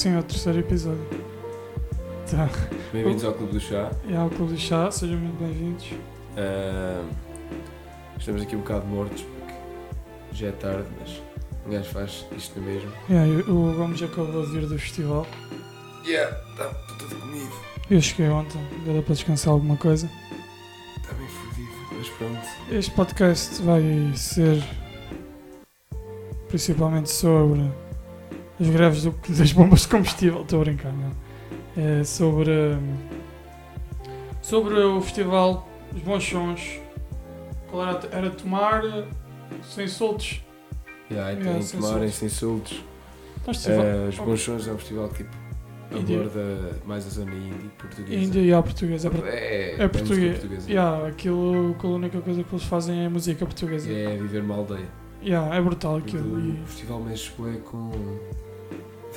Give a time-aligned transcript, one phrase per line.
[0.00, 0.16] sim.
[0.16, 1.06] É o terceiro episódio.
[2.30, 2.48] Tá.
[2.90, 3.90] Bem-vindos ao Clube do Chá.
[4.08, 5.86] É ao Clube do Chá, sejam muito bem-vindos.
[6.38, 7.04] Ah,
[8.18, 9.52] estamos aqui um bocado mortos porque
[10.32, 11.20] já é tarde, mas
[11.66, 12.90] um gajo faz isto mesmo.
[13.10, 15.26] Yeah, e o Gomes acabou de vir do festival.
[16.06, 17.52] Yeah, está tudo comido.
[17.90, 20.10] Eu cheguei ontem, era para descansar alguma coisa.
[20.96, 22.48] Está bem fodido, mas pronto.
[22.70, 23.82] Este podcast vai
[24.14, 24.64] ser
[26.48, 27.70] principalmente sobre
[28.60, 30.42] as greves do- das bombas de combustível.
[30.42, 31.10] Estou a brincar, não.
[31.76, 32.96] É sobre, hum,
[34.42, 36.78] sobre o festival, os bons sons.
[37.70, 38.00] Qual era?
[38.12, 39.04] Era tomar eh,
[39.62, 40.42] sem soltos.
[41.10, 42.84] Yeah, e Yeah, tem sem tomarem sem soltos.
[43.46, 45.30] Ah, os Bons Sons é um festival tipo,
[45.90, 48.14] aborda mais a zona indie portuguesa.
[48.14, 49.10] Índia e a portuguesa.
[49.24, 50.38] É, É, é português.
[50.38, 50.70] portuguesa.
[50.70, 53.90] Yeah, aquilo, a única coisa que eles fazem é música portuguesa.
[53.90, 54.86] É viver uma aldeia.
[55.24, 56.36] Yeah, é brutal aquilo.
[56.36, 57.90] O E, festival mexe bué com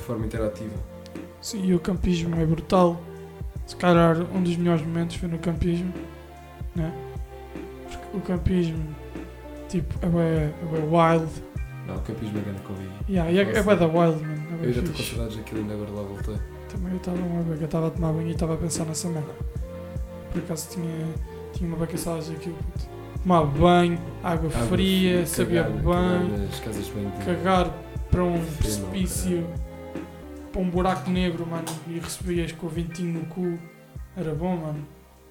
[0.04, 0.74] forma interativa.
[1.40, 3.00] sim, e o campismo é brutal.
[3.66, 5.92] Se calhar um dos melhores momentos foi no campismo.
[6.76, 6.92] Né?
[7.90, 8.84] Porque o campismo
[9.68, 11.30] tipo, é, bué, é bué wild.
[11.86, 12.92] Não, o campismo é grande convívio.
[13.08, 14.44] Yeah, e é, é bué da wild, mano.
[14.62, 16.36] É Eu já estou com saudades daquilo ainda agora lá voltei.
[16.68, 19.32] Também eu estava uma beca, estava a tomar banho e estava a pensar nessa merda.
[20.32, 21.06] Por acaso tinha,
[21.52, 22.56] tinha uma beca saudades daquilo.
[22.56, 22.88] puto.
[23.22, 26.30] Tomar banho, água, Água fria, sabia cagar- bem.
[26.30, 26.92] cagar casas
[27.24, 27.70] cagar
[28.10, 29.46] para um precipício,
[30.54, 33.58] para um buraco negro, mano, e recebias com o ventinho no cu.
[34.16, 34.86] Era bom, mano.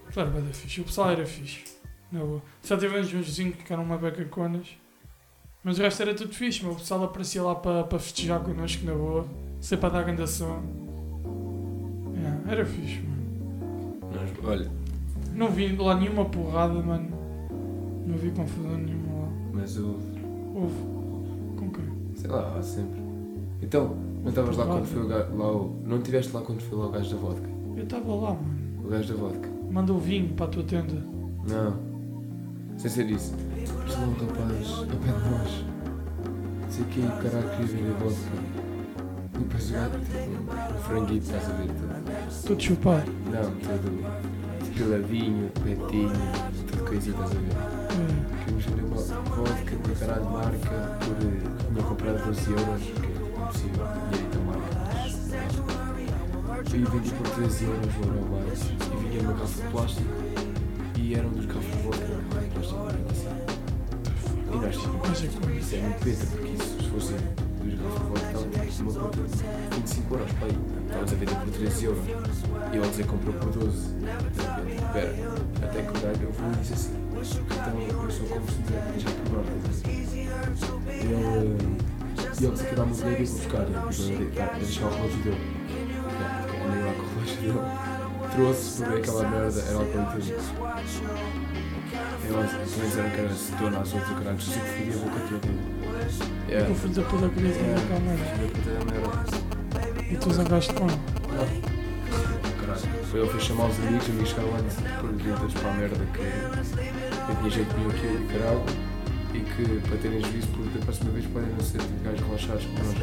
[0.06, 0.82] Aquilo Era fixe.
[0.82, 1.64] O pessoal era fixe.
[2.12, 2.42] Na boa.
[2.62, 4.68] Só tivemos uns vizinhos que eram uma beca conas.
[5.64, 6.74] Mas o resto era tudo fixe, meu.
[6.74, 9.26] O pessoal aparecia lá para, para festejar connosco na boa.
[9.62, 10.24] Sempre para dar grande.
[10.24, 10.62] Yeah,
[12.52, 13.98] era fixe, mano.
[14.14, 14.70] Nós- olha,
[15.34, 17.10] Não vi lá nenhuma porrada, mano.
[18.06, 19.30] Não vi confusão nenhuma lá.
[19.54, 19.98] mas eu,
[20.54, 20.76] Houve.
[21.58, 21.86] Com quem?
[22.16, 23.02] sei lá, há sempre.
[23.62, 26.78] Então, não estavas lá quando foi o gajo, lá o, Não estiveste lá quando foi
[26.78, 27.50] lá o gajo da vodka?
[27.76, 28.84] Eu estava lá, mano.
[28.86, 29.50] O gajo da vodka?
[29.72, 30.94] Manda o vinho para a tua tenda.
[31.48, 31.74] Não.
[32.78, 33.34] Sem ser isso.
[33.86, 35.66] Mas lá um rapaz, ao pé de nós.
[36.62, 38.64] Não sei o caralho queria vir a vodka.
[39.36, 41.68] E depois o gajo, tipo, um franguito, estás a ver?
[41.68, 43.12] Todo, Tudo chupado.
[43.26, 44.34] não, todo
[44.74, 46.12] piladinho, petinho,
[46.72, 47.52] tudo coisinha, estás a ver?
[47.94, 48.44] É.
[48.44, 48.96] Queremos vender uma
[49.36, 52.82] vodka de caralho de marca por uma comprada de 12 euros,
[56.74, 58.64] E vendi por 13 euros ou mais, e
[59.08, 60.10] vinha numa garrafa de plástico,
[60.98, 62.14] e era um dos garrafas de vodka de
[62.50, 62.82] plástico.
[64.52, 68.26] E nós tínhamos, isso é muito peta, porque isso, se fosse duas garrafas de vodka,
[68.34, 69.28] ela tinha uma conta de
[69.76, 70.50] 25 euros, pai.
[70.84, 73.78] Estávamos a vender por 13 euros, e ele dizer comprou por 12.
[74.74, 75.14] Espera,
[75.62, 76.96] até que o gajo eu vou e disse assim.
[77.24, 79.50] Então eu sou tivesse já por norte.
[80.90, 81.14] Ele,
[82.40, 83.62] e ele disse que dá-me o dinheiro e vou buscar.
[83.62, 85.63] E eu vou deixar o relógio dele.
[87.44, 88.30] Porque eu com o.
[88.30, 90.34] Trouxe, porque aquela merda era que ele
[92.26, 94.98] Eu que também disseram que era acetona, às outras, o caralho, se que fodia a
[94.98, 95.48] boca toda.
[96.50, 98.26] é É, que o filho da puta queria trazer cá a merda.
[99.04, 100.04] puta.
[100.04, 100.88] E tu zangaste com.
[100.88, 101.74] Caralho.
[103.12, 104.58] Foi ele foi chamar os amigos, os amigos chegaram lá
[105.00, 106.22] por dentro para a merda que
[107.32, 108.64] eu tinha jeito nenhum aquilo e caralho.
[109.34, 112.66] E que para terem juízo, porque da próxima vez podem não ser tipo gajos relaxados
[112.66, 112.98] como nós.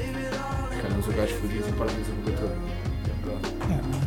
[0.83, 2.55] Calhamos o gajo fodido e partem a boca toda.
[2.55, 4.00] É É, não é.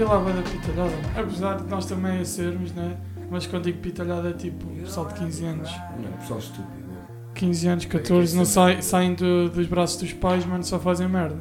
[0.00, 0.92] Vi lá bem da pitalhada.
[1.14, 2.96] Apesar de nós também a sermos, né?
[3.30, 5.70] Mas quando digo pitalhada é tipo pessoal de 15 anos.
[5.98, 6.68] Não, pessoal estúpido.
[6.88, 6.96] né?
[7.34, 11.36] 15 anos, 14, não sai, saem do- dos braços dos pais, mano, só fazem merda.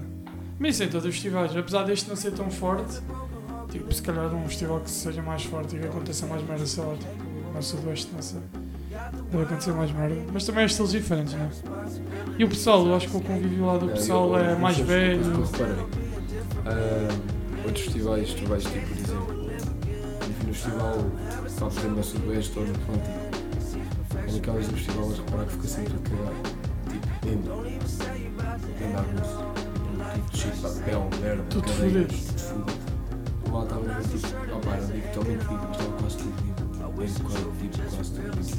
[0.60, 3.00] Mas isso em todos os festivais, apesar deste não ser tão forte,
[3.72, 6.84] tipo, se calhar um festival que seja mais forte e que aconteça mais merda, sei
[6.84, 8.42] lá, tipo, no Sudoeste, não sei.
[9.32, 10.18] Deve acontecer mais merda.
[10.34, 11.50] Mas também é estilos diferentes, não é?
[12.38, 15.22] E o pessoal, eu acho que o convívio lá do pessoal é mais velho.
[16.66, 17.39] eu
[17.69, 19.33] outros festivais, tu vais ter, por exemplo,
[20.48, 20.98] no festival,
[21.57, 23.19] tal por exemplo, no Sudoeste ou no Atlântico,
[24.16, 25.98] é naquelas do festival, a reparar que fica sempre a.
[26.89, 27.54] Tipo, mesmo.
[28.81, 29.12] Andar no
[30.13, 31.50] tipo de cheio de papel, merda, fudido.
[31.50, 32.16] tudo fudido.
[33.51, 36.39] Lá estava a tipo, opá, não digo totalmente mas estava quase tudo.
[36.98, 38.57] Mesmo quase, tipo, quase tudo limpo.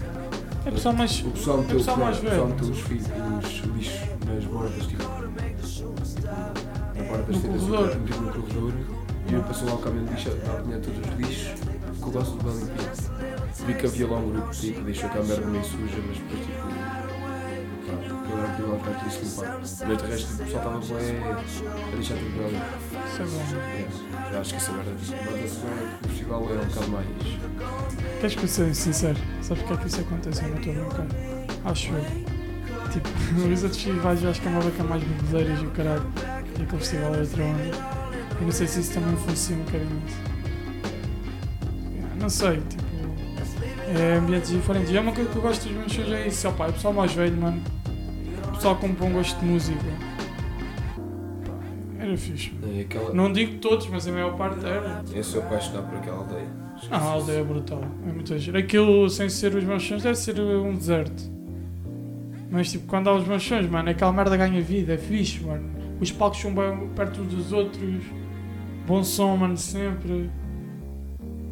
[0.66, 1.20] É pessoal mais.
[1.20, 2.54] O pessoal É meteu, pessoal mais o pessoal velho.
[2.54, 2.84] meteu os, os
[3.76, 5.08] lixos nas bordas, tipo, na
[7.04, 7.54] borda das carro,
[8.00, 8.72] metido no corredor,
[9.30, 11.60] e eu passou lá o caminhão de lixo a apanhar todos os lixos,
[11.94, 12.90] ficou quase tudo bem limpinho.
[13.66, 16.40] Vi que havia lá um grupo tipo, deixou cá a merda meio suja, mas depois
[16.46, 17.00] tipo.
[17.86, 19.58] Pá, era um lá ficar tudo isso limpado.
[19.60, 22.62] Mas de resto o pessoal estava bem a deixar tudo bem.
[23.06, 23.40] Isso é bom.
[24.30, 27.06] É, Eu acho que essa merda, bem que o festival é um bocado mais.
[28.20, 29.18] Queres que eu seja sincero?
[29.42, 30.42] Sabes porque é que isso acontece?
[30.42, 31.70] Eu não estou a brincar.
[31.70, 32.04] Acho eu.
[32.90, 33.08] Tipo,
[33.52, 36.06] os outros festivais eu acho que é uma beca mais brasileiras e o caralho.
[36.58, 37.99] E aquele festival é outra onda.
[38.40, 40.02] Eu não sei se isso também influencia um bocadinho.
[41.94, 42.90] Yeah, Não sei, tipo.
[43.92, 44.90] É ambientes diferentes.
[44.90, 46.48] E é uma coisa que eu gosto dos meus shows, é isso.
[46.48, 47.60] Opa, é o pessoal mais velho, mano.
[48.48, 49.84] O pessoal com bom gosto de música.
[51.98, 52.52] Era fixe.
[52.76, 53.12] É aquela...
[53.12, 55.02] Não digo todos, mas a maior parte era.
[55.12, 56.48] Eu sou apaixonado por aquela aldeia.
[56.90, 57.82] Ah, a aldeia é brutal.
[58.06, 58.56] É muito giro.
[58.56, 61.30] Aquilo, sem ser os meus sons, deve ser um deserto.
[62.50, 64.94] Mas, tipo, quando há os meus sons, mano, aquela merda ganha vida.
[64.94, 65.68] É fixe, mano.
[66.00, 68.02] Os palcos são bem perto dos outros.
[68.86, 70.30] Bom som, mano, sempre.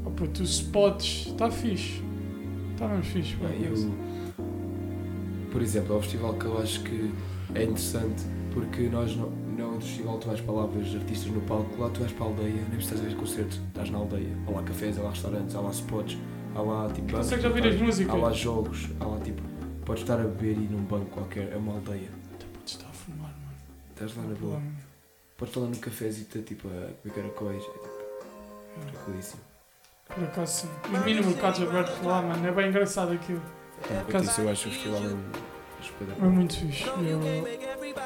[0.05, 1.27] Oh, puto, os spots.
[1.29, 2.03] Está fixe.
[2.73, 3.75] Está mesmo fixe, Ah, eu,
[5.51, 7.13] por exemplo, é um festival que eu acho que
[7.55, 8.23] é interessante
[8.53, 11.81] porque nós não, não é outro festival, tu vais para lá ver artistas no palco,
[11.81, 14.63] lá tu vais para a aldeia, nem precisas ver concertos, estás na aldeia, há lá
[14.63, 16.19] cafés, há lá restaurantes, há lá spots,
[16.55, 17.01] há lá tipo.
[17.13, 18.15] bancos, Consegues ouvir as músicas?
[18.15, 19.43] Há lá jogos, há lá tipo.
[19.85, 22.11] Podes estar a beber e num banco qualquer, é uma aldeia.
[22.35, 23.57] Até podes estar a fumar, mano.
[23.95, 24.61] Estás lá na boa.
[25.39, 27.89] Podes estar lá no cafézito tipo a comer caracóis, é tipo
[28.93, 29.41] tranquilíssimo.
[30.15, 30.69] Por acaso, sim.
[30.93, 32.47] Os mini mercados abertos lá, mano.
[32.47, 33.41] É bem engraçado aquilo.
[33.81, 35.25] Por Caso- isso eu acho o festival mesmo
[35.79, 36.29] É espetacular.
[36.31, 36.87] muito fixe.
[36.89, 37.21] Eu...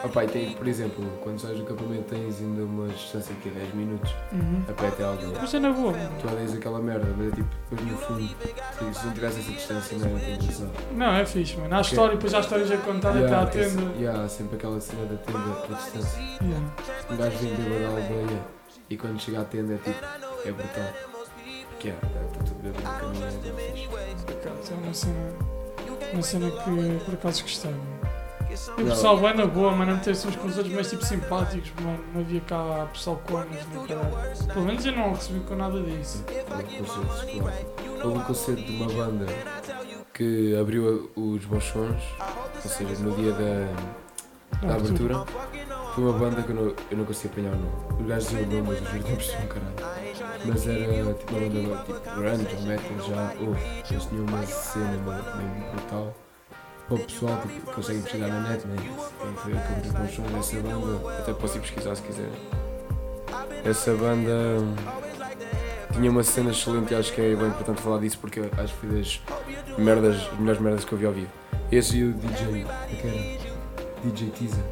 [0.05, 3.75] Opa, e tem, por exemplo, quando sais do acampamento tens ainda uma distância é 10
[3.75, 4.62] minutos Uhum.
[4.69, 5.15] a pé até a.
[5.41, 5.93] Mas é na boa.
[6.21, 8.29] Tu odeias aquela merda, mas é tipo, depois no fundo,
[8.94, 10.71] se não tivesse essa distância não era tão engraçado.
[10.97, 11.75] Não, é fixe, mano.
[11.75, 13.93] Há história, depois há histórias a contar até à esse- tenda.
[13.97, 16.21] yeah, sempre aquela cena da tenda, da distância.
[16.41, 16.67] Yeah.
[17.11, 18.41] Um gajo vem bêbado da aldeia
[18.91, 20.05] e quando chega à tenda é tipo,
[20.47, 20.93] é brutal.
[21.71, 23.88] Porque é, está tudo no caminho, é bem fixe.
[24.25, 25.33] Por acaso, é uma cena,
[26.12, 28.01] uma cena que por acaso gostei, mano.
[28.78, 31.72] O pessoal bem na boa, mano, a meter-se uns com os outros, mas tipo simpáticos,
[31.81, 31.99] mano.
[32.14, 34.46] Não havia cá pessoal conas, nem caralho.
[34.52, 36.25] Pelo menos eu não recebi com nada disso.
[38.04, 39.26] Houve um concerto um de uma banda
[40.12, 42.02] que abriu os bons sons,
[42.62, 45.25] ou seja, no dia da, da abertura.
[45.94, 48.00] Foi uma banda que eu não, eu não consegui apanhar o nome.
[48.00, 50.02] Os gajos diziam o nome, mas os gajos não percebiam caralho.
[50.44, 53.34] Mas era tipo uma banda tipo grunge ou metal já.
[53.40, 56.14] Oh, eles tinham uma cena mesmo brutal.
[56.87, 58.76] Para o pessoal tipo, conseguem pesquisar na net, né?
[58.76, 61.19] Quem foi que abriu os bons sons dessa banda.
[61.19, 62.32] Até posso ir pesquisar se quiserem.
[63.64, 64.32] Essa banda
[65.93, 68.87] tinha uma cena excelente e acho que é bem importante falar disso porque acho que
[68.87, 69.20] foi das
[69.79, 71.31] merdas, das melhores merdas que eu vi ao vivo.
[71.70, 73.52] Esse e o DJ, é que era?
[74.05, 74.64] DJ Teaser.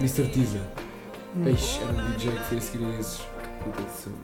[0.00, 0.28] Mr.
[0.28, 0.60] Teaser.
[1.36, 1.46] Hum.
[1.46, 3.18] Eixe, era um DJ que foi a seguir a esses.
[3.18, 4.16] Que puta de cena.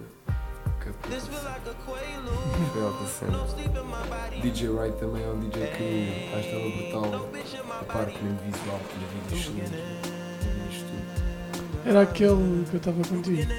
[2.73, 3.39] Foi alta cena.
[4.43, 7.29] DJ Wright também é um DJ que acho que estava brutal.
[7.81, 10.83] A parte mesmo visual, tinha vídeos excelentes.
[10.83, 11.89] Tudo.
[11.89, 13.53] Era aquele que eu estava contigo.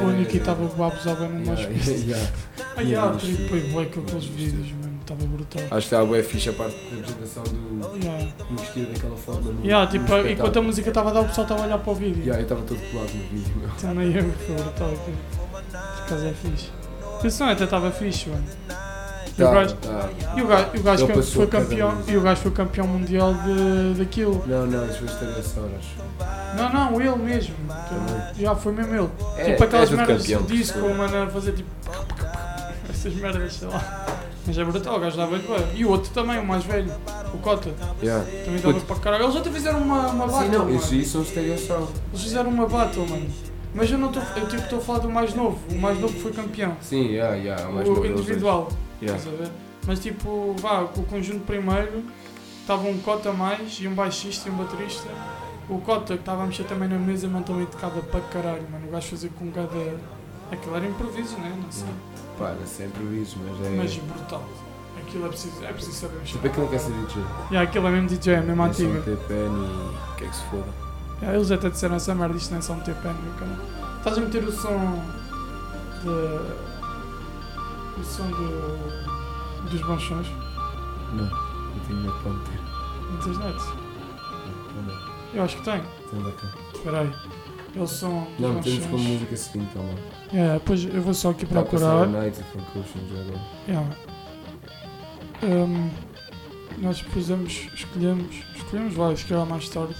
[0.00, 2.32] O único que estava a abusar bem no mais Yeah,
[2.76, 4.98] ah, isto- tripei bem com aqueles vídeos, mano.
[5.02, 5.62] Estava brutal.
[5.64, 8.24] Acho que estava bem fixe a parte da apresentação do, Yeah.
[8.48, 9.52] do vestido daquela forma.
[9.52, 11.78] No, Yeah, no tipo, enquanto a música estava a dar, o pessoal estava a olhar
[11.78, 12.20] para o vídeo.
[12.22, 13.68] Yeah, eu estava todo colado no vídeo, meu.
[13.80, 15.41] Também eu, foi brutal aquilo.
[16.08, 16.70] Por é fixe.
[17.30, 18.44] Som até estava fixe, mano.
[19.38, 20.08] E o Tá, gajo, tá.
[20.36, 22.50] e o gajo, e o gajo Ele que passou foi campeão, e o gajo foi
[22.50, 24.44] campeão mundial de, daquilo.
[24.46, 25.84] Não, não, isso foi Estaria Horas.
[26.56, 27.54] Não, não, ele mesmo.
[27.66, 28.44] Também.
[28.44, 29.08] Já foi mesmo ele.
[29.38, 31.70] É, tipo aquelas é merdas de disco, mano, a fazer tipo.
[32.90, 34.06] Essas merdas, sei lá.
[34.46, 35.46] Mas é brutal, o gajo dava bem.
[35.74, 36.92] E o outro também, o mais velho,
[37.32, 37.70] o Cota,
[38.02, 38.24] Yeah.
[38.44, 39.24] também dava para caralho.
[39.24, 41.88] Eles até fizeram uma, uma battle, Sim, não, isso são Estaria Sound.
[42.12, 43.26] Eles fizeram uma battle, mano.
[43.74, 44.22] Mas eu não estou.
[44.36, 45.58] Eu tipo estou a falar do mais novo.
[45.70, 46.76] O mais novo foi campeão.
[46.80, 48.68] Sim, yeah, yeah, mais o novo deles individual.
[49.00, 49.18] Yeah.
[49.18, 49.50] Estás a ver?
[49.86, 52.04] Mas tipo, vá, o conjunto primeiro
[52.60, 55.08] estava um cota a mais e um baixista e um baterista.
[55.68, 58.88] O cota que estava a mexer também na mesa, mano, também tocava para caralho, mano.
[58.88, 59.98] O gajo fazia com cada.
[60.50, 61.52] Aquilo era improviso, né?
[61.60, 61.88] Não sei.
[62.38, 63.70] Pá, era sempre isso, mas é.
[63.70, 64.44] Mas brutal.
[64.98, 66.32] Aquilo é preciso, é preciso saber mexer.
[66.32, 67.22] Tipo, aquilo quer ser DJ.
[67.50, 68.86] Yeah, aquilo é mesmo DJ, é mesmo É só e.
[70.16, 70.91] que é que se foda?
[71.22, 73.56] Yeah, eles até disseram essa merda, isto não é só meter canal.
[73.98, 75.04] Estás a meter o som
[76.02, 76.08] de.
[78.00, 80.26] o som do, dos bons sons?
[81.12, 82.60] Não, não tenho medo para meter.
[83.08, 83.56] Não tens net?
[84.74, 85.00] Não, não,
[85.32, 85.80] Eu acho que tem.
[86.12, 86.22] não.
[86.24, 86.48] Tem cá.
[86.74, 87.12] Espera aí.
[87.76, 89.94] É o som dos Não, temos como música seguinte, tá lá.
[90.32, 92.08] Yeah, depois eu vou só aqui procurar.
[92.08, 92.44] Night.
[93.68, 93.88] Yeah.
[95.44, 95.88] Um,
[96.78, 99.94] nós pusemos, escolhemos, escolhemos que era mais tarde.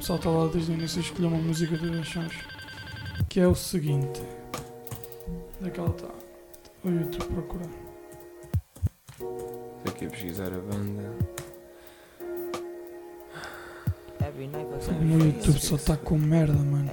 [0.00, 2.32] O pessoal está lá desde o início a escolher uma música dos bons sons.
[3.28, 4.22] Que é o seguinte.
[5.60, 6.08] Onde é que ela está?
[6.82, 7.68] O YouTube procurar.
[9.10, 11.12] Estou aqui a pesquisar a banda.
[14.88, 16.90] O meu YouTube só está com merda, mano.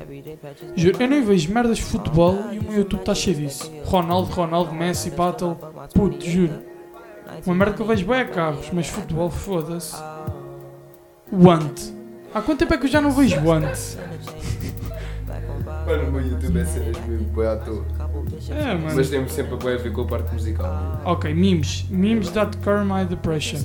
[0.76, 3.72] Juro, eu nem vejo merdas de futebol e o meu YouTube está cheio disso.
[3.86, 5.58] Ronaldo, Ronaldo, Messi, Battle.
[5.94, 6.62] Puto, juro.
[7.46, 9.96] Uma merda que eu vejo bem é carros, mas futebol, foda-se.
[11.32, 11.97] Want.
[12.34, 13.66] Há quanto tempo é que eu já não vejo Want?
[15.86, 17.86] Mano, o meu YouTube é cenas mesmo, boi à toa.
[18.50, 18.96] É, mano.
[18.96, 21.02] Mas tem sempre a boi a ver com a parte musical.
[21.06, 21.86] Ok, memes.
[21.90, 23.60] Memes that cure my depression.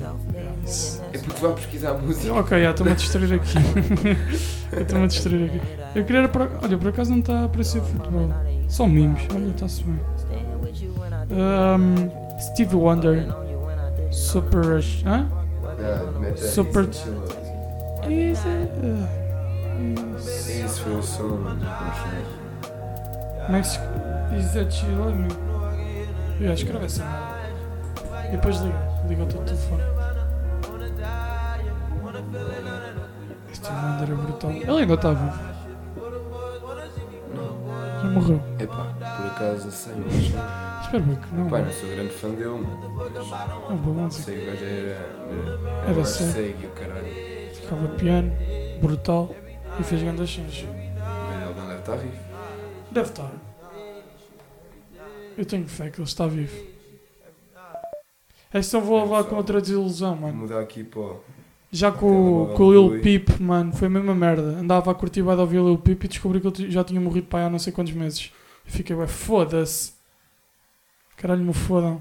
[0.65, 1.01] Isso.
[1.11, 2.33] É porque vai pesquisar música.
[2.33, 3.57] Ok, já estou-me a distrair aqui.
[4.79, 5.61] Estou-me a distrair aqui.
[5.95, 6.27] Eu queria.
[6.29, 6.49] Por...
[6.63, 8.29] Olha, por acaso não está a aparecer futebol.
[8.69, 9.21] Só memes.
[9.35, 9.99] Olha, está-se bem.
[11.31, 13.27] Um, Steve Wonder.
[14.11, 15.03] Super Rush.
[15.05, 15.27] Hã?
[15.79, 16.87] Ah, aí, Super-
[18.11, 18.63] isso, chill out.
[18.63, 22.27] Is it, uh, is- Esse foi o som do Bruxelas.
[23.49, 23.79] Max.
[24.37, 25.27] Is that she love me?
[26.39, 28.27] Yeah, escreve essa merda.
[28.27, 28.93] E depois liga.
[29.07, 29.83] Liga o teu telefone.
[33.53, 34.51] Steve Wonder é brutal.
[34.51, 35.53] Ele ainda está vivo.
[38.01, 38.41] Já morreu.
[38.59, 38.83] Epá,
[39.17, 40.83] por acaso não sei, mas.
[40.85, 41.49] Espero bem que não.
[41.49, 43.01] Pá, não sou grande fã dele, mano.
[43.69, 44.23] É boa música.
[44.23, 44.73] Sei que o gajo era.
[45.87, 47.42] Era Era o caralho.
[47.63, 48.31] Tocava piano,
[48.81, 49.35] brutal.
[49.79, 50.37] E fez grandes.
[50.37, 52.17] Mas ele não deve estar vivo.
[52.91, 53.31] Deve estar.
[55.37, 56.55] Eu tenho fé que ele está vivo.
[58.53, 60.33] É só vou levar com outra desilusão, mano.
[60.35, 61.23] mudar aqui o.
[61.71, 64.43] Já com, o- com o Lil Peep, mano, foi a mesma merda.
[64.59, 67.25] Andava a curtir de ouvir o Lil Peep e descobri que ele já tinha morrido
[67.25, 68.31] para há não sei quantos meses.
[68.63, 69.93] E fiquei, ué, foda-se.
[71.17, 71.99] Caralho, me fodam.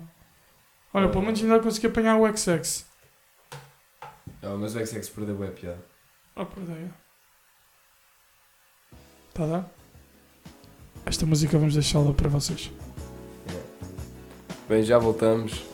[0.92, 2.84] Olha, pelo menos ainda consegui apanhar o XX.
[4.42, 5.84] Ah, mas o XX perdeu a piada.
[6.34, 6.92] Oh, perdão.
[9.32, 9.70] Tá a dar?
[11.06, 12.70] Esta música vamos deixá-la para vocês.
[14.68, 15.71] Bem, já voltamos.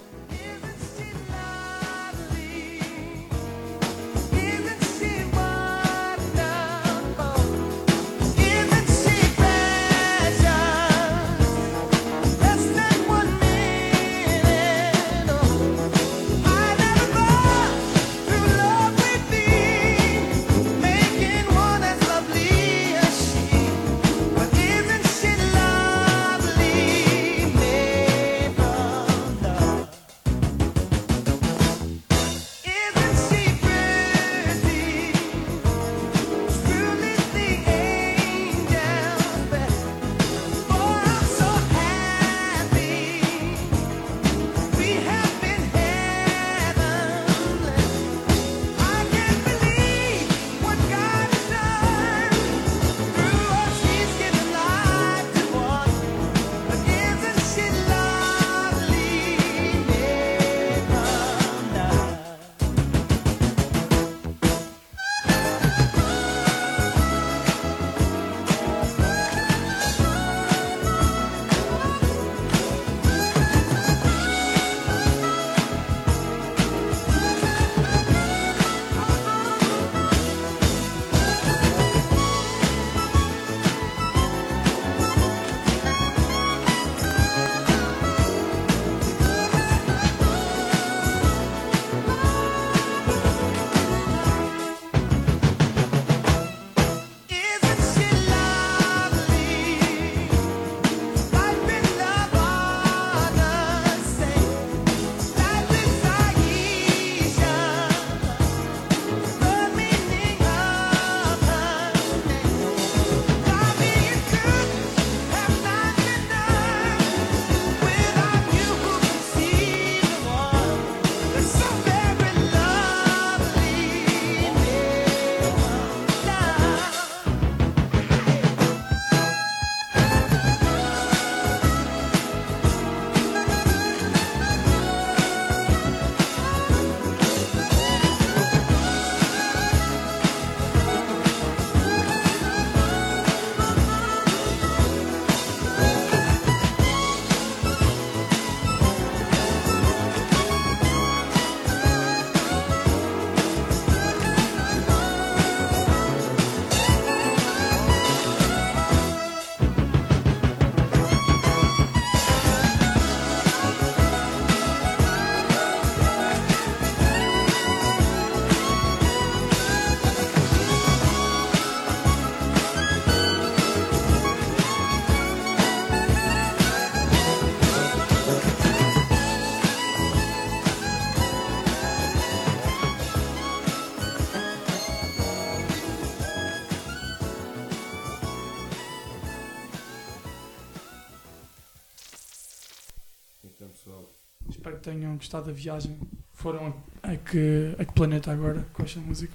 [195.40, 195.98] Da viagem.
[196.32, 199.32] Foram a que, a que planeta agora com esta música?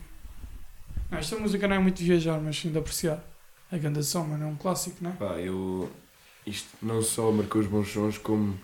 [1.12, 3.24] Não, esta música não é muito de viajar, mas sim de apreciar.
[3.72, 5.14] A grande som, mano, é um clássico, não é?
[5.14, 5.92] Pá, eu.
[6.46, 8.58] Isto não só marcou os bons sons, como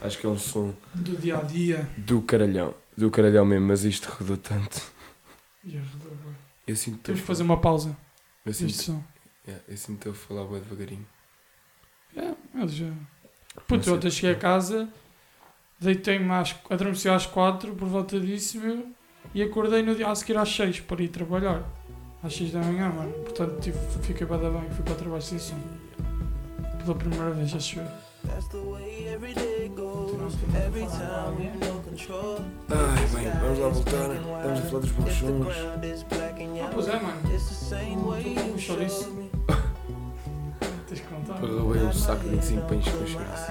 [0.00, 1.88] acho que é um som Do dia a dia.
[1.96, 2.74] do caralhão.
[2.96, 4.82] Do caralhão mesmo, mas isto rodou tanto.
[5.64, 5.80] E bué.
[6.66, 7.96] Eu sinto Temos que fazer uma pausa
[8.44, 9.02] Eu sinto, som.
[9.46, 11.06] yeah, eu sinto a falar bem devagarinho.
[12.16, 12.86] É, mas já.
[12.86, 13.06] Não
[13.66, 14.88] Puto, eu ontem cheguei a casa,
[15.80, 16.54] deitei-me às.
[16.68, 18.86] adormeci às 4 por volta disso, meu,
[19.34, 21.62] e acordei no dia a seguir às 6 para ir trabalhar.
[22.22, 23.12] Às 6 da manhã, mano.
[23.12, 25.56] Portanto, tive, fiquei bem bem, fui para o trabalho sem som.
[26.84, 27.86] Pela primeira vez, acho eu.
[32.68, 34.14] Ai, bem, vamos lá voltar.
[34.14, 34.90] Estamos a falar dos
[35.22, 37.20] and Ah, pois é, mano.
[37.94, 39.12] Tô com chouriço.
[40.88, 41.42] Tens que contar.
[41.42, 43.46] Eu roubei um saco de 25 pães com chouriço.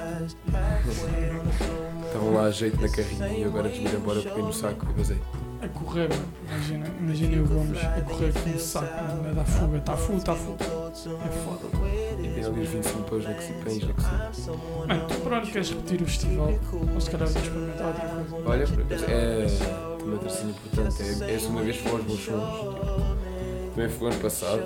[2.10, 5.22] Estavam lá a jeito na carrinha e agora desmir embora, peguei no saco e vazei.
[5.62, 6.10] A correr.
[6.50, 8.88] Imagina, imagina o Gomes a correr com um saco.
[9.22, 9.78] Vai dar fuga.
[9.78, 10.58] Está full, está full.
[10.60, 11.88] É foda.
[12.18, 13.60] E tem ali os 25 pães na cozinha.
[13.63, 14.58] Pães na cozinha.
[14.88, 16.54] Mano, tu por onde queres repetir o festival?
[16.96, 18.50] Ou se calhar vamos experimentar outra coisa?
[18.50, 18.63] Olha,
[19.08, 21.24] é uma tracinha importante.
[21.24, 23.75] É, é a segunda vez que vou aos bons sons.
[23.75, 24.63] Também fui ano passado.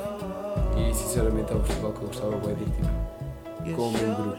[0.77, 2.65] E sinceramente é um festival que eu gostava bem de ir
[3.63, 4.37] tipo, com o mesmo grupo.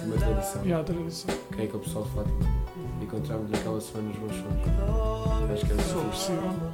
[0.00, 0.80] De uma tradição.
[0.80, 1.34] A tradição.
[1.54, 2.62] Quem é que é o pessoal de Fátima?
[3.00, 5.52] Encontramos naquela semana os bons sons.
[5.52, 6.72] Acho que era possível.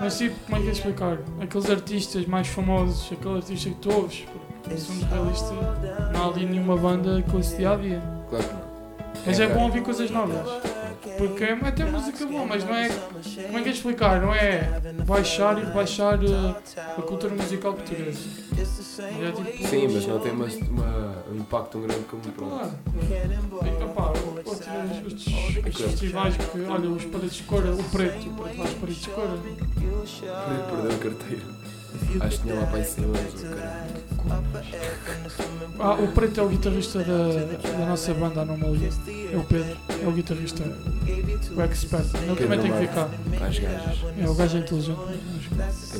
[0.00, 1.18] Mas tipo, como é que é explicar?
[1.40, 4.24] Aqueles artistas mais famosos, aquele artista que tu ouves,
[4.62, 5.50] porque somos realistas,
[6.12, 8.02] não há ali nenhuma banda com esse dia a dia.
[8.30, 8.68] Claro que não.
[9.26, 10.38] Mas é bom ouvir coisas novas.
[11.18, 12.88] Porque é até música boa, mas não é.
[12.88, 14.20] Como é que é explicar?
[14.20, 16.56] Não é baixar e baixar uh,
[16.96, 18.47] a cultura musical portuguesa.
[18.58, 19.66] É.
[19.68, 22.50] Sim, mas não tem uma, uma- um impacto tão grande como pronto.
[22.50, 22.72] Claro.
[23.66, 23.70] E,
[24.44, 24.66] outros,
[25.06, 25.34] estes,
[25.66, 29.08] estes festivais que, olha, os paredes de cor, o preto, o preto às paredes de
[29.10, 29.38] cor.
[30.70, 31.58] Perdeu a carteira.
[32.20, 32.84] Acho que tinha lá para o
[33.54, 33.86] cara.
[35.80, 38.90] Ah, o preto é o guitarrista da, da nossa banda Anomalia.
[39.32, 40.62] É o Pedro, é o guitarrista,
[41.56, 42.06] o expert.
[42.14, 43.08] Ele também tem que ficar.
[44.18, 44.98] É o gajo inteligente.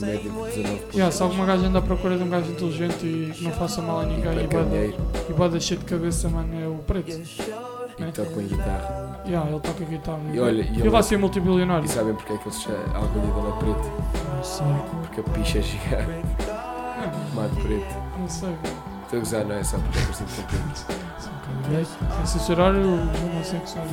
[0.00, 0.94] Tem média de 19 pontos.
[0.94, 3.80] Yeah, se alguma gaja anda à procura de um gajo inteligente e que não faça
[3.82, 7.10] mal a ninguém e e bada cheio de cabeça, mano, é o preto.
[7.10, 9.20] e toca em guitarra.
[9.26, 10.20] Yeah, ele toca guitarra.
[10.32, 11.84] E olha, e ele ele- vai ser multibilionário.
[11.84, 13.92] E sabem porque é que eles chamam a alcunha dele é preto?
[14.36, 14.66] Não sei.
[15.02, 16.28] Porque a picha é gigante.
[16.98, 17.94] É, Mato preto.
[18.18, 18.48] não sei.
[19.04, 21.96] Estou a gozar, não é só porque é parecido com preto.
[22.16, 22.86] Sem censurar os
[23.22, 23.90] homossexuais.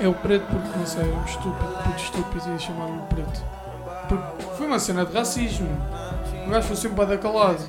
[0.00, 3.42] É o preto porque, não sei, é um estúpido, puto estúpido e chamaram-lhe preto.
[4.08, 5.68] Porque foi uma cena de racismo.
[6.46, 7.62] O gajo foi sempre para dar calado.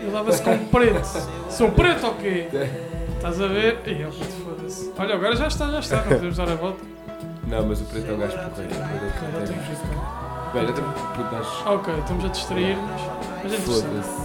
[0.00, 1.08] Ele dava-se como preto.
[1.50, 2.48] Sou preto ou quê?
[3.16, 3.78] Estás a ver?
[4.06, 4.92] Ó, puto, foda-se.
[4.98, 5.96] Olha, agora já está, já está.
[5.96, 6.84] Não podemos dar a volta.
[7.46, 8.74] Não, mas o preto é um gajo porreiro.
[8.74, 10.50] Cara, tem que ficar.
[10.52, 11.66] Velho, até porque nós.
[11.66, 13.00] Ok, estamos a distrair-nos.
[13.42, 14.20] Mas é interessante.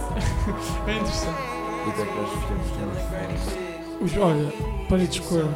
[0.86, 1.56] É interessante.
[1.86, 4.52] E até que nós fizemos olha,
[4.88, 5.48] paredes de cor.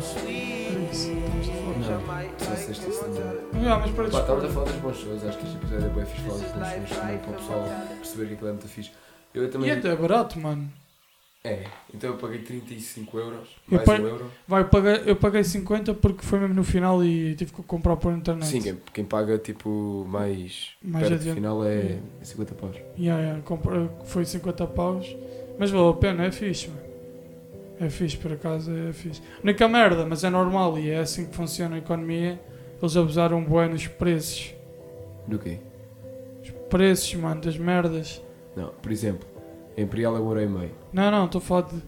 [1.92, 4.44] Ah, mas paredes Pá, de cor.
[4.44, 5.24] estávamos a falar das bons shows.
[5.24, 7.64] Acho que este episódio é bem fixe falar dos bons shows também para o pessoal
[7.96, 8.90] perceber que aquilo é muito fixe.
[9.34, 9.70] Eu E também.
[9.70, 10.70] até é barato, mano.
[11.42, 13.48] É, então eu paguei 35 euros.
[13.70, 14.30] Eu Mais paguei- um euro.
[14.46, 17.96] Vai, eu paguei, eu paguei 50 porque foi mesmo no final e tive que comprar
[17.96, 18.46] por internet.
[18.46, 21.34] Sim, quem, quem paga tipo mais, Mais perto do adiante.
[21.36, 22.76] final é 50 paus.
[22.98, 25.16] Yeah, yeah, compra- foi 50 paus.
[25.58, 26.89] Mas valeu a pena, é fixe, mano.
[27.80, 29.22] É fixe, por acaso, é fixe.
[29.42, 32.38] Única merda, mas é normal e é assim que funciona a economia.
[32.80, 34.54] Eles abusaram bem nos preços.
[35.26, 35.58] Do quê?
[36.42, 38.22] Os preços, mano, das merdas.
[38.54, 39.26] Não, por exemplo,
[39.76, 40.70] a Imperial é um euro e meio.
[40.92, 41.82] Não, não, estou a falar de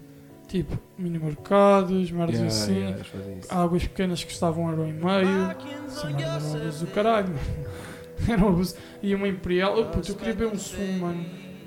[0.49, 2.75] tipo mini mercados, merdas Yeah, assim.
[2.75, 3.53] yeah, eles fazem isso.
[3.55, 5.51] Águas pequenas que custavam um euro e meio.
[5.87, 7.83] Essa merda era um abuso do caralho, mano.
[8.29, 8.77] Era um abuso.
[9.03, 11.25] E uma Imperial, oh, puto, eu queria ver um sumo, mano.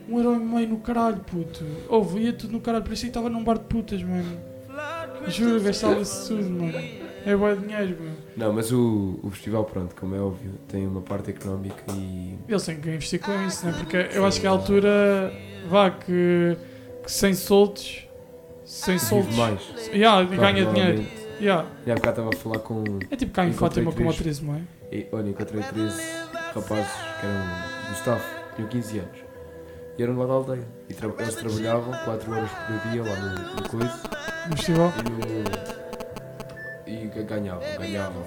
[0.08, 1.64] Um euro e meio no caralho, puto.
[1.90, 4.38] Houve, ia tudo no caralho, parecia que estava num bar de putas, mano.
[5.28, 6.78] Juro, gastava-se tudo, mano.
[7.26, 8.18] É bom dinheiro, mano.
[8.38, 12.38] Não, mas o, o festival, pronto, como é óbvio, tem uma parte económica e.
[12.48, 13.74] Eles têm que investir com isso, né?
[13.78, 15.34] Porque eu acho que a altura,
[15.68, 16.56] vá, que,
[17.04, 18.08] que sem soltos,
[18.64, 19.62] sem soltos, mais.
[19.92, 21.06] yeah, ganha dinheiro.
[21.40, 21.68] Yeah.
[21.86, 22.84] E há bocado estava a falar com.
[23.10, 24.62] É tipo cá em Fátima com uma atriz, não é?
[24.92, 25.98] E, olha, encontrei três
[26.54, 28.24] rapazes que eram do staff,
[28.56, 29.25] tinham 15 anos.
[29.98, 30.68] E eram lá da aldeia.
[30.90, 34.02] E tra eles trabalhavam 4 horas por dia lá no, no coisa
[34.50, 34.92] No festival.
[35.00, 38.24] e, no, e ga- ganhavam, ganhavam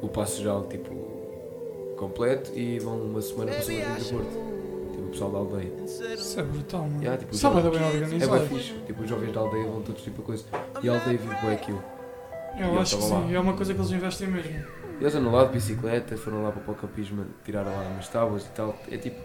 [0.00, 4.52] o passo já tipo completo e vão uma semana para o Martinho do Porto.
[4.92, 5.72] Tipo o pessoal da aldeia.
[5.84, 7.00] Isso é brutal, mano.
[7.00, 8.38] Yeah, tipo, Sabe já- bem É organizado.
[8.40, 8.72] bem fixe.
[8.86, 10.44] Tipo, os jovens da aldeia vão todos tipo a coisa.
[10.82, 11.82] E a aldeia vive bem aquilo.
[12.58, 13.32] Eu E acho que sim, lá.
[13.32, 14.64] é uma coisa que eles investem mesmo.
[15.00, 18.48] Eles andam lá de bicicleta, foram lá para o campismo, tiraram lá umas tábuas e
[18.50, 18.74] tal.
[18.90, 19.20] É tipo,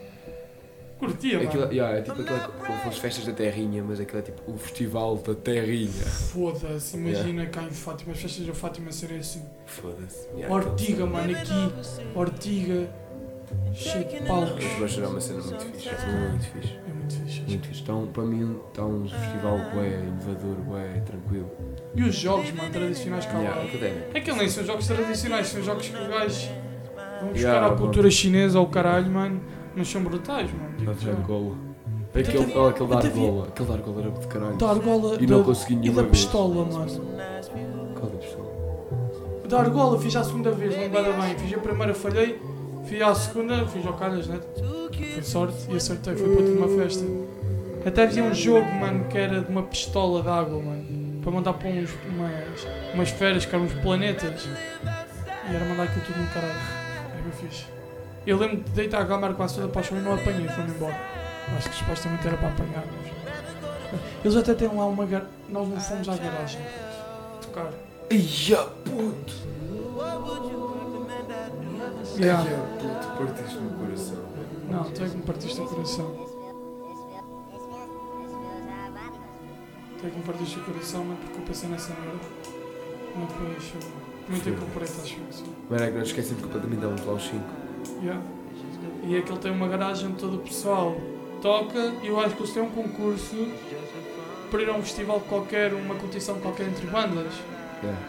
[0.99, 1.73] Curtia, aquilo, mano.
[1.73, 5.15] yeah, é tipo aquela, como fosse festas da Terrinha, mas aquilo é tipo o festival
[5.17, 5.91] da Terrinha.
[5.91, 9.43] Foda-se, imagina cá em Fátima, as festas da Fátima serem assim.
[9.67, 10.27] Foda-se.
[10.35, 11.73] Yeah, Ortiga, mano, aqui,
[12.15, 12.89] Ortiga,
[13.73, 14.65] cheio de palcos.
[14.79, 15.89] Mas gerar uma cena muito fixe.
[15.89, 16.73] Muito fixe.
[16.73, 17.41] É muito fixe.
[17.47, 17.81] Muito fixe.
[17.83, 21.51] Então, para mim, está um festival bué, inovador, bué, tranquilo.
[21.95, 23.63] E os jogos, mano, tradicionais cá Yeah, lá.
[23.65, 24.09] é.
[24.15, 26.49] É que nem são jogos tradicionais, são jogos que os gajos
[27.21, 27.77] vão buscar Yeah, à bom.
[27.77, 29.41] cultura chinesa ou caralho, mano,
[29.77, 30.75] mas são brutais, mano.
[30.77, 31.11] Digo de já.
[31.11, 31.55] argola.
[32.15, 33.47] Aquele, olha, aquele da argola.
[33.47, 34.55] Aquele da argola era de caralho.
[34.57, 36.23] Da argola E não da- consegui e nenhuma da vez.
[36.23, 37.01] pistola, mano.
[37.95, 38.47] Qual da pistola?
[39.47, 41.37] Da argola fiz a segunda vez, não dar bem.
[41.37, 42.41] Fiz a primeira, falhei,
[42.85, 44.39] fiz a segunda, fiz ao calhas, né?
[45.13, 47.05] Foi sorte e acertei, foi para uma festa.
[47.85, 51.21] Até havia um jogo, mano, que era de uma pistola de água, mano.
[51.21, 54.47] Para mandar para uns, umas, umas esferas, que eram uns planetas.
[55.49, 56.51] E era mandar aquilo tudo no caralho.
[57.13, 57.65] Era bem fixe.
[58.27, 60.71] Eu lembro de deitar a câmera quase toda para o chão e não apanhei, foi-me
[60.71, 60.99] embora.
[61.57, 62.83] Acho que supostamente era para apanhar.
[62.85, 64.01] Mas...
[64.21, 65.05] Eles até têm lá uma.
[65.05, 66.61] gar- Nós não fomos à garagem
[67.41, 67.71] tocar.
[68.11, 69.33] Ia, puto!
[72.19, 72.43] Yeah.
[72.43, 74.17] Ia, puto, partiste no coração.
[74.69, 76.27] Não, tu é que me partiste o coração.
[79.99, 82.19] Tu é que me partiste o coração, mano, porque eu pensei nessa merda.
[83.15, 84.07] Mas depois eu.
[84.29, 85.55] Muito aí, acho assim.
[85.69, 87.66] Mano, é que nós esquecemos completamente, dávamos lá os 5.
[88.01, 88.21] Yeah.
[89.03, 90.95] E aquele tem uma garagem onde todo o pessoal
[91.41, 93.35] toca e eu acho que eles têm um concurso
[94.49, 97.33] para ir a um festival qualquer, uma competição qualquer entre bandas.
[97.83, 97.99] Yeah.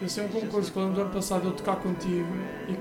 [0.00, 2.26] Eles têm um concurso que eu do ano passado eu tocar contigo
[2.68, 2.72] e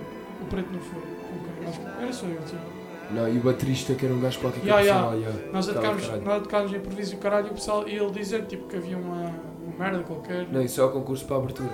[0.41, 1.01] o preto não foi.
[1.01, 2.75] Que era só eu, tipo.
[3.11, 5.29] Não, e o baterista que era um gajo qualquer que Yeah, yeah, yeah.
[5.29, 5.53] lá, yeah.
[5.53, 8.45] Nós tocámos, nós tocámos em improviso e o caralho e o pessoal e ele dizer
[8.45, 9.31] tipo, que havia uma,
[9.63, 10.47] uma merda qualquer.
[10.51, 11.69] Não, isso é o concurso para a abertura.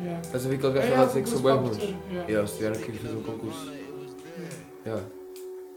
[0.00, 0.20] Yeah.
[0.20, 1.78] Estás a ver aquele gajo É, que estava a é, dizer que são bem bons?
[1.78, 1.98] yeah.
[2.10, 3.72] Yeah, eles tiveram que ir fazer um concurso.
[4.86, 5.04] Yeah.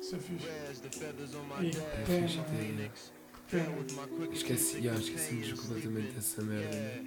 [0.02, 0.48] Isso é fixe.
[0.48, 1.72] É E
[2.06, 2.92] fixe até.
[4.34, 5.02] Esqueci, yeah,
[5.56, 6.76] completamente dessa merda.
[6.76, 7.06] né?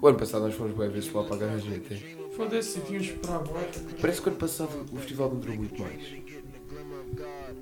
[0.00, 1.96] O ano passado nós fomos bem vezes lá para a garagem até.
[2.36, 3.68] Foda-se, tínhamos bué.
[4.00, 6.02] Parece que o ano passado o festival não durou muito mais.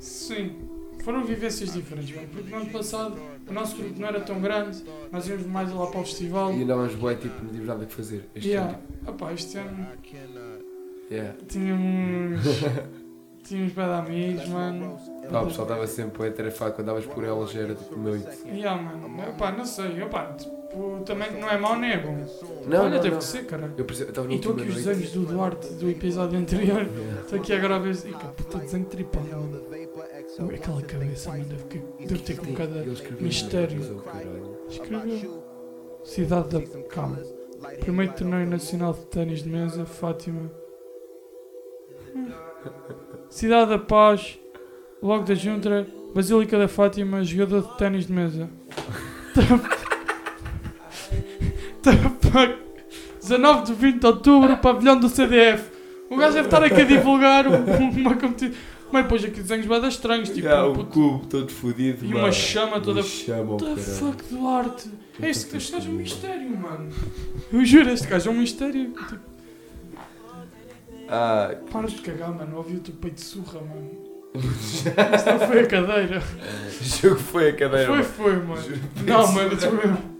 [0.00, 0.56] Sim,
[1.02, 3.16] foram vivências diferentes, mano, porque no ano passado
[3.48, 6.52] o nosso grupo não era tão grande, nós íamos mais lá para o festival.
[6.52, 8.28] E andávamos bué, tipo, não tivemos nada o que fazer.
[8.34, 8.74] Este Yeah.
[8.74, 10.16] ano, Opá, este ano tipo,
[11.10, 11.38] yeah.
[11.48, 12.40] tínhamos.
[13.46, 14.98] tínhamos bem de amigos, mano.
[15.30, 18.26] Pá, o pessoal estava sempre bué tarefado, quando andavas por elas já era tipo noite.
[18.46, 22.26] Yeah, mano, opá, não sei, opá, tipo, também não é mau nem é bom.
[22.66, 23.18] Não, Olha, não, teve não.
[23.18, 23.72] que ser, cara.
[23.76, 26.82] Eu perce- eu estava na E estou aqui os desenhos do Duarte do episódio anterior.
[26.82, 27.20] Yeah.
[27.22, 27.94] Estou aqui agora a ver.
[27.94, 29.62] Ih, pá, puta desenho tripado, mano.
[30.38, 32.84] Ui, Aquela cabeça, mano, deve, que- deve ter com cada.
[33.20, 34.02] Mistério.
[34.68, 35.42] Escreveu.
[36.04, 37.18] Cidade da Calma.
[37.80, 40.50] Primeiro torneio nacional de ténis de mesa, Fátima.
[43.30, 44.38] Cidade da Paz,
[45.02, 48.48] Logo da Junta, Basílica da Fátima, jogador de ténis de mesa.
[51.84, 52.66] Fuck?
[53.20, 55.70] 19 de 20 de outubro, pavilhão do CDF.
[56.10, 57.64] O gajo deve estar aqui a divulgar um-
[58.00, 58.52] uma competição.
[58.92, 62.04] Mas depois aqui desenhos bem estranhos, tipo, Yeah, um puto- cubo todo fodido.
[62.04, 62.32] e uma mano.
[62.32, 63.00] chama toda.
[63.00, 64.90] Uma chama, oh, What the fuck, Duarte?
[65.20, 66.88] É este, este gajo é um mistério, mano.
[67.52, 68.92] Eu juro, este gajo é um mistério.
[68.92, 69.20] Tipo,
[71.08, 72.56] Ah, para de cagar, mano.
[72.56, 74.06] Ouvi o teu peito de surra, mano.
[74.36, 76.22] Isto não foi a cadeira.
[76.80, 77.86] jogo foi a cadeira.
[77.86, 78.04] Foi, mano.
[78.04, 78.62] foi, mano.
[78.62, 78.80] Juro.
[79.06, 80.16] Não, mano, isso mesmo.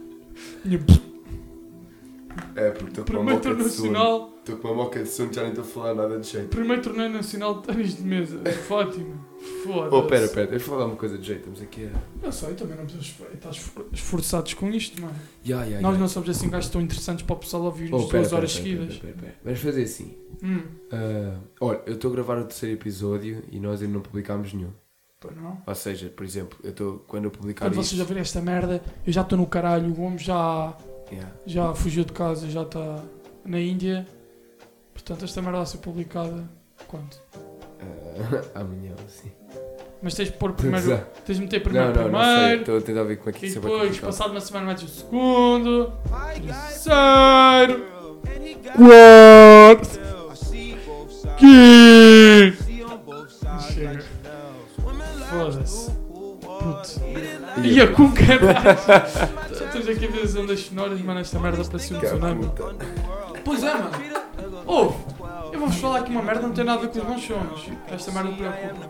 [2.55, 5.41] É, porque estou com moca torneio de nacional, Estou com uma moca de sono, já
[5.41, 6.47] nem estou a falar nada de jeito.
[6.47, 8.39] primeiro torneio nacional de ténis de mesa.
[8.67, 9.15] Fátima.
[9.63, 9.95] Foda-se.
[9.95, 11.39] Oh, pera, pera, deixa falar uma coisa de jeito.
[11.39, 12.25] Estamos aqui a.
[12.25, 15.13] Eu sei, também não precisamos estar esfor- esforçados com isto, mano.
[15.45, 15.99] Ya, ya, Nós ya.
[15.99, 18.53] não somos assim gajos tão interessantes para o pessoal ouvir-nos Oh, pera, duas pera, horas
[18.53, 18.97] pera, seguidas.
[18.97, 19.35] pera, pera, pera.
[19.43, 20.17] Vamos fazer assim.
[20.41, 24.53] Hum, Ah, olha, eu estou a gravar o terceiro episódio e nós ainda não publicámos
[24.53, 24.71] nenhum.
[25.19, 25.61] pois não.
[25.67, 29.11] Ou seja, por exemplo, eu estou quando eu publicar Quando vocês ouvirem esta merda, eu
[29.11, 30.75] já estou no caralho, o homem já,
[31.11, 31.31] Yeah.
[31.45, 33.03] já fugiu de casa, já está
[33.45, 34.05] na Índia.
[34.97, 36.43] Portanto, esta merda vai ser publicada
[36.87, 37.15] quando?
[37.35, 39.31] Ah, amanhã, sim.
[40.01, 41.21] Mas tens de pôr primeiro, Exato.
[41.23, 42.33] tens de meter primeiro não, não, não sei.
[42.33, 44.41] primeiro, Estou a tentar ver como é que e isso é bem depois, passado uma
[44.41, 45.93] semana, metes o segundo,
[46.33, 47.85] terceiro,
[48.75, 49.99] quarto,
[51.37, 52.67] quinto.
[53.71, 54.03] Chega.
[55.29, 55.91] Foda-se.
[56.41, 57.07] Puto.
[57.63, 59.51] E a caralho.
[59.51, 61.19] Estamos aqui a ver as ondas sonoras, mano.
[61.19, 62.51] Esta merda parece um tsunami.
[63.43, 63.91] Pois é, mano.
[64.67, 64.95] Ouve,
[65.53, 67.69] eu vou-vos falar que uma merda não tem nada a ver com os bons sons.
[67.89, 68.89] Esta merda preocupa.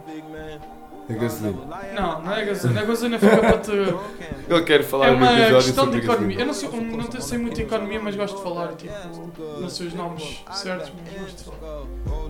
[1.09, 1.61] A gasolina.
[1.95, 2.81] Não, não é gasolina.
[2.81, 3.71] A gasolina fica para te.
[3.71, 6.37] Ele quer falar É no uma episódio questão de sobre economia.
[6.37, 6.41] gasolina.
[6.41, 8.93] Eu não, sei, não te- sei muito de economia, mas gosto de falar, tipo,
[9.61, 11.83] não sei os nomes certos, mas gosto de falar.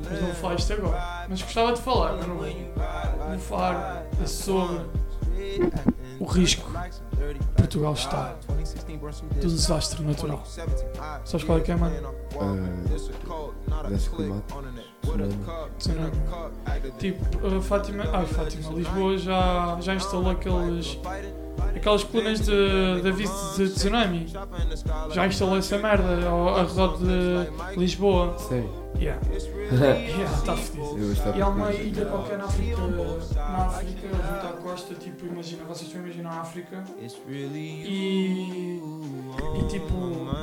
[0.10, 1.26] Mas não vou falar isto agora.
[1.28, 2.46] Mas gostava de falar, mas não vou.
[2.48, 4.82] Vou falar sobre
[6.20, 6.70] o risco
[7.56, 8.36] Portugal está
[9.42, 10.44] do desastre natural.
[11.26, 12.14] Sabes qual é que é, mano?
[12.40, 14.64] Ah, desce climático.
[15.78, 16.12] Tsunami.
[16.98, 18.04] Tipo, a Fátima.
[18.14, 18.74] Ai, Fátima.
[18.74, 21.00] Lisboa já, já instalou aqueles.
[21.76, 24.26] Aquelas colunas de, de aviso de tsunami.
[25.12, 28.38] Já instalou essa merda ao, ao redor de Lisboa.
[28.38, 28.88] Sério?
[29.00, 29.22] Yeah.
[29.68, 31.14] Yeah, está fedido.
[31.36, 32.78] E há uma ilha qualquer na África,
[33.36, 36.84] na África, junto à costa, tipo, imagina, vocês estão a imaginar a África
[37.54, 38.80] e,
[39.60, 39.94] e tipo,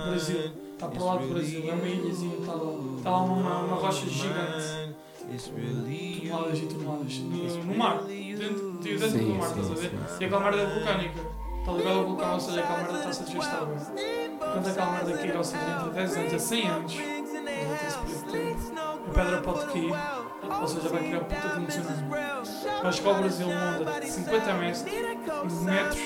[0.09, 3.77] Brasil, está para lá do Brasil, é uma ilhazinha, está lá, está lá uma, uma
[3.77, 4.94] rocha gigante,
[5.25, 9.91] toneladas e toneladas, no, no mar, dentro, dentro Sim, do mar, sim, estás a ver?
[9.91, 10.17] sim, sim.
[10.21, 11.21] E aquela merda é vulcânica,
[11.59, 14.39] está ligada ao vulcão, ou seja, aquela merda está-se a desgastar, bem.
[14.39, 16.95] Quando aquela merda cair, ou seja, entre 10 anos a 100 anos,
[18.31, 18.75] tempo,
[19.07, 19.95] a pedra pode cair,
[20.61, 22.09] ou seja, vai criar puta de um tsunami.
[22.83, 24.83] Vai chegar ao Brasil uma onda de 50 metros,
[25.63, 25.99] metros,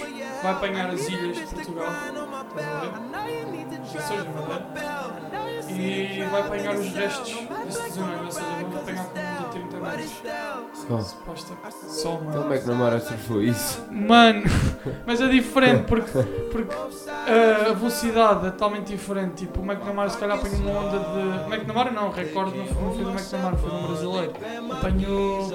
[0.42, 2.92] vai apanhar as ilhas de Portugal, estás a ver?
[2.92, 4.98] Da Madeira,
[5.70, 7.34] e vai apanhar os restos
[7.66, 10.22] desse tsunami, ou seja, vai apanhar com uma onda de 30 metros.
[10.88, 10.98] Só.
[11.00, 11.54] Suposta.
[11.88, 12.42] Só, Então mano.
[12.42, 13.84] como é que Namara surfou isso?
[13.90, 14.42] Mano,
[15.06, 16.10] mas é diferente porque,
[16.50, 19.46] porque uh, a velocidade é totalmente diferente.
[19.46, 21.54] Tipo, o McNamara se calhar apanhou uma onda de.
[21.54, 24.32] McNamara não, recorde não foi, não foi do McNamara, foi de um brasileiro.
[24.72, 25.48] Apanhou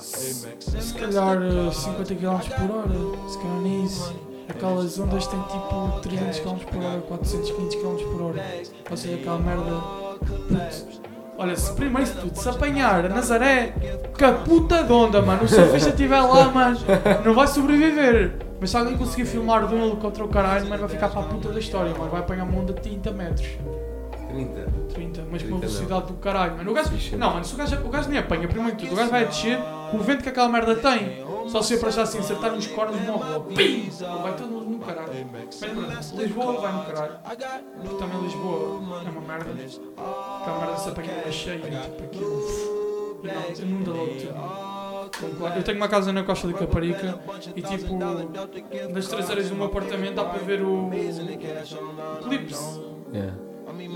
[0.00, 4.14] se, se calhar uh, 50 km por hora, se calhar nem isso.
[4.48, 8.44] Aquelas ondas têm tipo 300 km por hora, 400, 500 km por hora.
[8.90, 9.70] Ou seja, aquela merda.
[10.48, 11.00] Putz.
[11.36, 13.72] Olha, se primeiro de tudo, se apanhar a Nazaré,
[14.16, 15.44] que a puta de onda, mano.
[15.44, 16.78] O surfista estiver lá, mano,
[17.24, 18.38] não vai sobreviver.
[18.60, 21.24] Mas se alguém conseguir filmar de um helicóptero o caralho, mano, vai ficar para a
[21.24, 22.10] puta da história, mano.
[22.10, 23.48] Vai apanhar uma onda de 30 metros.
[24.30, 24.88] 30.
[24.94, 26.70] 30, mas com 30 uma velocidade do caralho, mano.
[26.70, 28.96] O gajo, não, mano, se o gajo, o gajo nem apanha, primeiro de tudo, o
[28.96, 29.58] gajo vai a descer
[29.90, 31.26] com o vento que aquela merda tem.
[31.48, 33.54] Só se eu para já assim acertar nos cornos, morre logo.
[33.54, 33.90] Pim!
[34.22, 35.12] Vai todo mundo no caralho.
[35.32, 37.14] Mas Lisboa vai no caralho.
[37.82, 39.50] Porque também Lisboa é uma merda.
[40.42, 43.18] Aquela merda se apanha uma cheia, tipo aquilo.
[43.22, 45.46] Não, inunda logo tudo.
[45.56, 47.18] Eu tenho uma casa na costa de Caparica
[47.56, 47.94] e tipo,
[48.92, 53.34] nas traseiras do meu apartamento dá para ver o eclipse Yeah.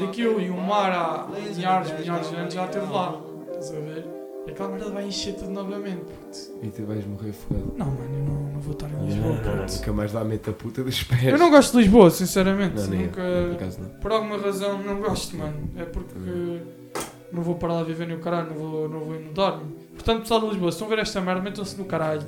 [0.01, 3.21] daquilo e o mar há milhares, milhares de anos já esteve lá.
[3.51, 4.22] Estás a ver?
[4.49, 6.39] Aquela merda vai encher tudo novamente, puto.
[6.63, 7.73] E tu vais morrer afogado.
[7.77, 9.73] Não, mano, eu não, não vou estar em Lisboa, puto.
[9.77, 11.25] Nunca mais dá mente a puta dos pés.
[11.25, 12.75] Eu não gosto de Lisboa, sinceramente.
[12.81, 13.07] Não, nem eu.
[13.07, 13.89] Nunca, Por acaso não.
[14.01, 15.71] por alguma razão não gosto, mano.
[15.77, 16.19] É porque
[17.33, 19.63] não vou parar lá viver no caralho, não vou, não vou inundar-me.
[20.03, 22.23] Portanto, pessoal de Lisboa, se estão a ver esta merda, metam-se no caralho.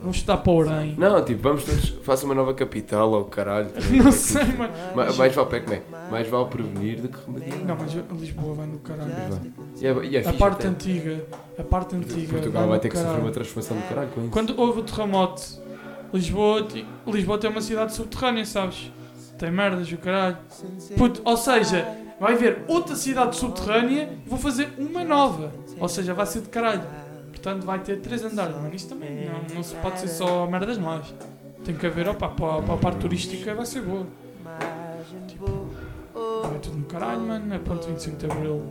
[0.00, 0.94] Vamos estudar para o Orem.
[0.96, 1.88] Não, tipo, vamos todos.
[2.04, 3.70] Faça uma nova capital ou caralho.
[3.90, 4.72] Não sei, mano.
[4.94, 5.82] Ma- Mais vale, como é?
[6.08, 7.58] Mais vale prevenir do que remediar.
[7.64, 9.10] Não, mas Lisboa vai no caralho.
[9.80, 10.68] E é, e é A fixe parte até.
[10.68, 11.24] antiga,
[11.58, 12.28] a parte antiga.
[12.32, 13.26] Portugal vai no ter que sofrer caralho.
[13.26, 14.30] uma transformação do caralho com isso.
[14.30, 15.42] Quando houve o terremoto,
[16.14, 18.92] Lisboa, ti- Lisboa tem uma cidade subterrânea, sabes?
[19.36, 20.36] Tem merdas, o caralho.
[20.96, 21.88] Puto, ou seja,
[22.20, 25.52] vai haver outra cidade subterrânea e vou fazer uma nova.
[25.80, 26.82] Ou seja, vai ser de caralho.
[27.46, 28.74] Portanto, vai ter três andares, mano.
[28.74, 31.14] Isso também não, não se pode ser só merdas más.
[31.64, 34.04] Tem que haver, opa, para, para a parte turística vai ser boa.
[35.28, 35.68] Tipo,
[36.42, 37.54] vai tudo no caralho, mano.
[37.54, 38.64] É pronto, 25 de Abril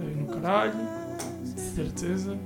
[0.00, 0.72] é no caralho.
[1.42, 2.38] De certeza.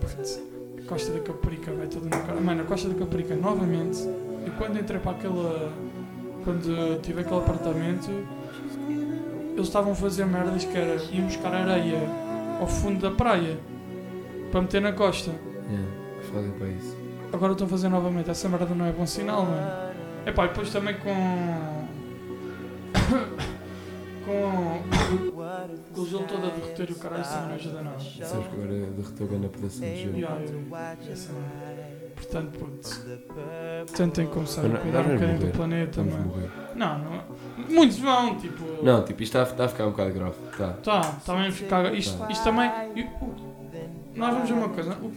[0.00, 0.42] Putz,
[0.78, 2.40] a Costa da Caparica vai tudo no caralho.
[2.40, 5.72] Mano, a Costa da Caparica, novamente, eu quando entrei para aquela.
[6.42, 8.10] Quando tive aquele apartamento,
[9.52, 12.00] eles estavam a fazer merdas que era ir buscar areia
[12.60, 13.56] ao fundo da praia
[14.50, 15.30] para meter na costa.
[15.30, 15.86] Yeah,
[16.32, 16.96] fazem para isso.
[17.32, 18.30] Agora estão a fazer novamente.
[18.30, 19.92] Essa merda não é bom sinal, mano.
[20.24, 21.14] É pá, depois também com.
[24.24, 24.82] com.
[25.94, 27.98] com o gelo todo a derreter o caralho, isso não ajuda nada.
[27.98, 30.16] Sabes que agora derreteu a grande pedaço de gelo.
[30.16, 31.98] Yeah, eu- essa merda.
[32.18, 33.00] Portanto, putz,
[33.96, 36.26] tentem começar a cuidar um bocadinho do planeta, Vamos mano.
[36.26, 36.50] morrer.
[36.74, 37.22] Não, não.
[37.68, 38.64] Muitos vão, tipo.
[38.84, 40.34] Não, tipo, isto está a, está a ficar um bocado grave.
[40.56, 40.72] Tá.
[40.82, 41.94] Tá, também a ficar.
[41.94, 42.30] Isto, Tá.
[42.30, 42.70] isto também.
[42.96, 43.57] e o-
[44.18, 44.96] nós vamos ver uma coisa.
[45.00, 45.10] O, o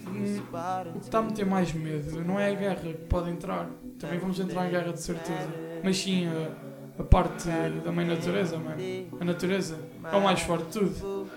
[1.00, 3.68] que está a meter mais medo não é a guerra que pode entrar.
[4.00, 5.48] Também vamos entrar em guerra de certeza.
[5.84, 7.48] Mas sim a, a parte
[7.84, 8.78] da mãe natureza, mano.
[9.20, 9.78] A natureza
[10.12, 11.28] é o mais forte de tudo.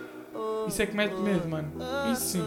[0.69, 1.71] Isso é que mete medo, mano.
[2.13, 2.45] Isso sim.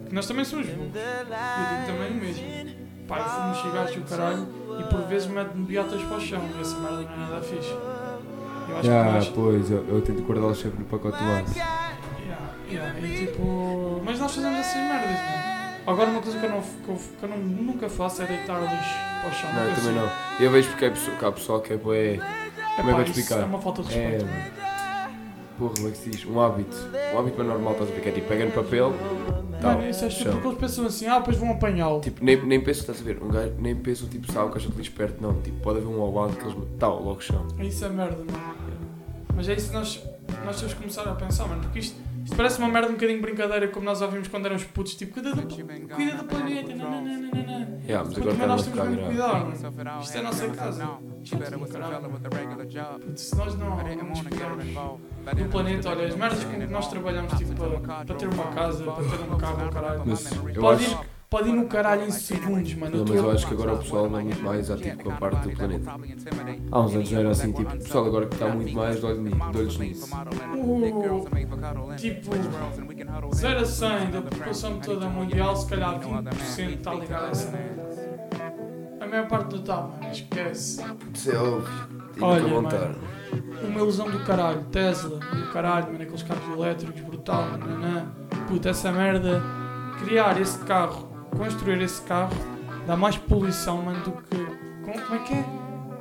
[0.00, 0.90] Porque nós também somos burros.
[0.94, 2.78] Eu digo também o mesmo.
[3.08, 4.46] Pá, eu fumo cigarros e o caralho
[4.80, 6.42] e por vezes mete-me beatas para o chão.
[6.56, 7.70] E essa merda não é nada fixe.
[7.70, 11.54] Eu acho que Ah, nós- pois, eu, eu tento guardá-los sempre no pacote do aço.
[11.56, 11.96] Yeah,
[12.70, 13.42] yeah, e tipo.
[14.28, 15.78] Nós fazemos essas merdas, mano.
[15.86, 18.60] Agora uma coisa que eu, não, que eu, que eu não- nunca faço é deitar
[18.60, 19.52] lixo para o chão.
[19.54, 19.92] Não, eu também sei.
[19.94, 20.10] não.
[20.38, 22.14] Eu vejo porque é pessoa, que há pessoal que é bué.
[22.16, 22.20] É,
[22.76, 23.40] Como é que eu te explicar?
[23.40, 24.08] É uma falta de É.
[24.10, 24.28] respeito.
[25.58, 26.26] Porra, como é que se diz?
[26.26, 26.76] Um hábito.
[27.14, 28.00] Um hábito mais normal, estás a ver?
[28.02, 28.92] Que é tipo, pega no papel.
[29.62, 32.00] Tal, Mano, isso é estúpido porque eles pensam assim, ah, depois vão apanhá-lo.
[32.02, 33.22] Tipo, nem, nem penso, estás a ver?
[33.22, 35.40] Um gajo, nem penso, tipo, sabe, o caixa de lixo perto, não.
[35.40, 36.54] Tipo, pode haver um ao lado que eles.
[36.78, 37.46] Tal, logo chão.
[37.60, 38.54] Isso é merda, mano.
[39.34, 40.02] Mas é isso que nós,
[40.44, 41.62] nós temos que começar a pensar, mano.
[41.62, 41.96] Porque isto,
[42.28, 44.94] isto parece uma merda um bocadinho brincadeira, como nós ouvimos quando éramos putos.
[44.94, 46.74] Tipo, cuida do, cuida do planeta.
[46.74, 47.80] Não, não, não, não, não, não.
[47.88, 50.00] Yeah, mas agora nós a temos mesmo cuidar.
[50.02, 50.86] Isto é a nossa casa.
[50.86, 52.00] Puto, caralho.
[53.00, 56.88] Puto, se nós não, não nos cuidarmos do planeta, olha, as merdas com que nós
[56.88, 60.02] trabalhamos, tipo, para, para ter uma casa, para ter um carro, caralho.
[60.04, 60.92] Mas eu Pode acho.
[60.92, 60.98] ir,
[61.30, 63.04] pode ir no caralho em segundos, mano.
[63.06, 65.56] Mas eu acho que agora o pessoal anda muito mais ativo com a parte do
[65.56, 65.90] planeta.
[66.70, 69.06] Há uns anos não era assim, tipo, o pessoal agora que está muito mais de
[69.06, 70.10] olhos nisso.
[71.96, 72.30] Tipo,
[73.34, 77.88] 0 a 100 da população toda mundial, se calhar 20% está ligado a essa merda.
[79.00, 80.84] A maior parte não está, mano, esquece.
[81.14, 81.98] Isso é óbvio.
[82.20, 82.98] Olha, mano.
[83.62, 88.12] Uma ilusão do caralho, Tesla, do caralho, mano, aqueles carros elétricos, brutal, nanã.
[88.46, 89.42] Puta, essa merda,
[90.02, 92.36] criar esse carro, construir esse carro,
[92.86, 94.36] dá mais poluição, mano, do que.
[94.84, 95.44] Como, como é que é?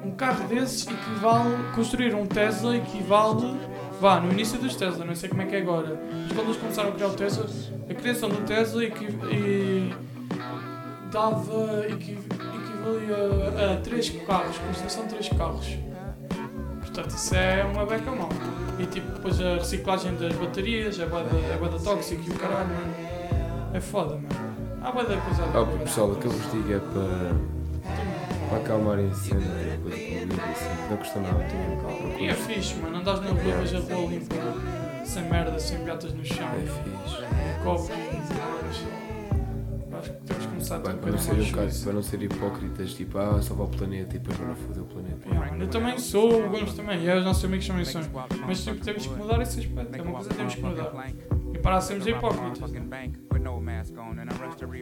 [0.06, 1.56] Um carro desses equivale.
[1.76, 3.58] Construir um Tesla equivale.
[4.00, 6.00] Vá, no início dos Tesla, não sei como é que é agora.
[6.12, 7.46] Mas quando eles começaram a criar o Tesla,
[7.90, 9.94] a criação do Tesla equi, e,
[11.12, 11.86] dava.
[11.88, 15.78] Equi, equivalia a 3 carros, construção de 3 carros.
[16.80, 18.30] Portanto, isso é uma beca mal.
[18.80, 22.70] E tipo, depois a reciclagem das baterias é bada, é bada tóxica e o caralho,
[22.70, 22.94] mano.
[23.74, 24.57] É foda, mano.
[24.82, 27.36] Há bada coisa a pô, pessoal, aquele vestido é para,
[28.50, 31.46] para acalmarem a cena, tipo, coisa com assim, não custa nada.
[32.20, 32.98] E é fixe, mano.
[32.98, 34.36] Andas na rua, vejo a rua limpa,
[35.04, 37.64] sem merda, sem beatas no chão, É fixe.
[37.64, 38.98] copos e
[39.98, 41.84] Acho que temos que começar Bem, para não, ser um juízo.
[41.84, 45.28] para não ser hipócritas, tipo, ah, para o planeta e depois vão foder o planeta.
[45.28, 48.04] Yeah, mano, Eu também sou, o Gomes também, e é, os nossos amigos também são.
[48.46, 49.96] Mas tipo, temos que mudar esse aspecto.
[49.96, 50.94] É uma coisa que temos que mudar.
[51.58, 52.72] E parar de sermos hipócritas.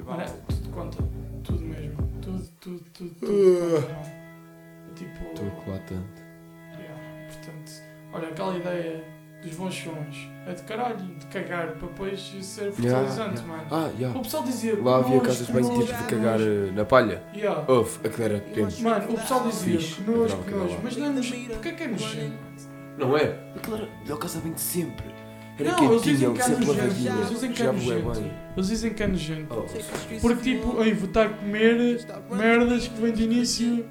[0.08, 0.98] Olha, tudo conta.
[1.44, 1.96] Tudo mesmo.
[2.22, 4.94] Tudo, tudo, tudo, tudo conta, não.
[4.96, 5.24] Tipo.
[5.26, 6.22] Estou a colar tanto.
[6.78, 7.72] yeah, Portanto,
[8.14, 9.04] olha, aquela ideia
[9.42, 13.68] dos bons sons é de caralho, de cagar para depois ser fertilizante, Yeah, mano.
[13.72, 14.10] Ah, já.
[14.10, 14.84] O pessoal dizia.
[14.84, 17.24] Lá havia "Nojo, casas bem tipo de cagar nojo." eh, na palha.
[17.34, 17.66] Yeah.
[17.72, 18.82] Houve, aquilo era tempo.
[18.82, 20.80] Mano, o pessoal dizia Fixe, que adorava que lá.
[20.84, 21.50] Mas não é nojento.
[21.52, 22.38] Porquê que é nojento?
[22.98, 23.24] Não é?
[23.56, 25.25] Aquilo era a melhor casa bem de sempre.
[25.58, 26.82] Era Não, eles dizem quentinho, que é nojento.
[26.82, 27.14] lavadinho.
[27.16, 28.24] Eles dizem que é nojento.
[28.58, 29.56] Eles dizem que é nojento.
[29.58, 33.86] Oh, Porque tipo, aí vou estar a comer merdas que vêm de início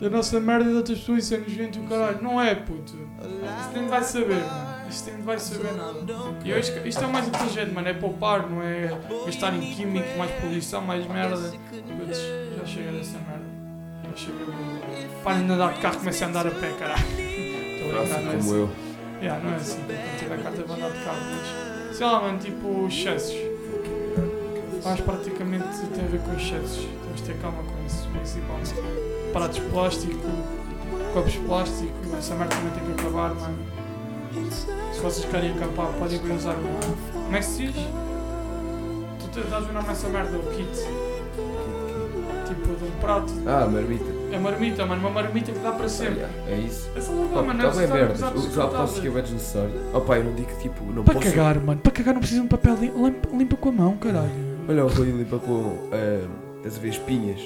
[0.00, 2.22] da nossa merda de outras pessoas, isso é nojento e o caralho.
[2.22, 2.94] Não é, puto.
[2.96, 4.88] Isto nem vai saber, mano.
[4.88, 5.98] Isto nem vai saber nada.
[6.42, 7.88] E eu acho que isto é o mais inteligente, mano.
[7.88, 11.36] É poupar, não é gastar em químicos, mais poluição, mais merda.
[11.36, 13.44] Já chega dessa merda.
[14.10, 14.38] Já chega.
[15.22, 17.02] Parem de andar de carro, comecem a andar a pé, caralho.
[17.80, 18.54] Estou a brincar, não é como assim.
[18.56, 18.89] eu.
[19.20, 19.80] Yeah, não é assim.
[19.84, 21.96] Quando tiver a carta para andar de carro, mas.
[21.96, 23.36] Sei lá, mano, tipo, excessos.
[24.82, 26.86] Faz praticamente tem a ver com excessos.
[27.02, 28.74] Temos de ter calma com isso, principalmente.
[29.32, 30.28] Pratos de plástico,
[31.12, 33.58] copos de plástico, essa merda também tem que acabar, mano.
[34.92, 37.12] Se vocês querem acabar, podem vir usar o.
[37.12, 37.86] Como é que se diz?
[39.32, 40.68] Tu nome a essa merda, o kit.
[42.46, 43.32] Tipo, de um prato.
[43.46, 44.19] Ah, marmita.
[44.32, 46.24] É marmita, mano, uma marmita que dá para sempre.
[46.46, 46.88] É isso.
[46.96, 48.16] Essa não Pá, mano, bem é merdas.
[48.18, 48.70] usar Usar descartáveis.
[48.76, 49.70] plástico é bem desnecessário.
[49.92, 51.30] Oh pá, eu não digo que tipo, não Para posso...
[51.30, 51.80] cagar, mano.
[51.80, 52.74] Para cagar não precisa de um papel.
[52.76, 54.30] lim- Limpa, limpa com a mão, caralho.
[54.68, 56.28] Olha o Rui limpa com, ah,
[56.58, 57.40] estás a ver, espinhas.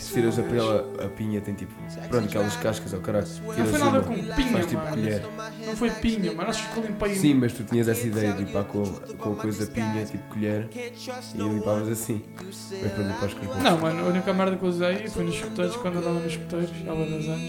[0.00, 1.74] Se tiras a pela, a pinha tem tipo,
[2.08, 3.26] pronto, aquelas cascas ao caralho.
[3.44, 4.96] Não foi nada uma, com pinha, faz tipo mano.
[4.96, 5.22] colher.
[5.66, 6.50] Não foi pinha, mano.
[6.50, 9.36] Achas que eu limpei Sim, mas tu tinhas essa ideia de limpar com, com a
[9.36, 12.22] coisa pinha, tipo colher, e limpavas assim.
[12.42, 13.62] Mas para limpar os carbões.
[13.62, 16.70] Não, mano, a única merda que eu usei foi nos escuteiros, quando andava nos escuteiros,
[16.88, 17.48] há dois anos,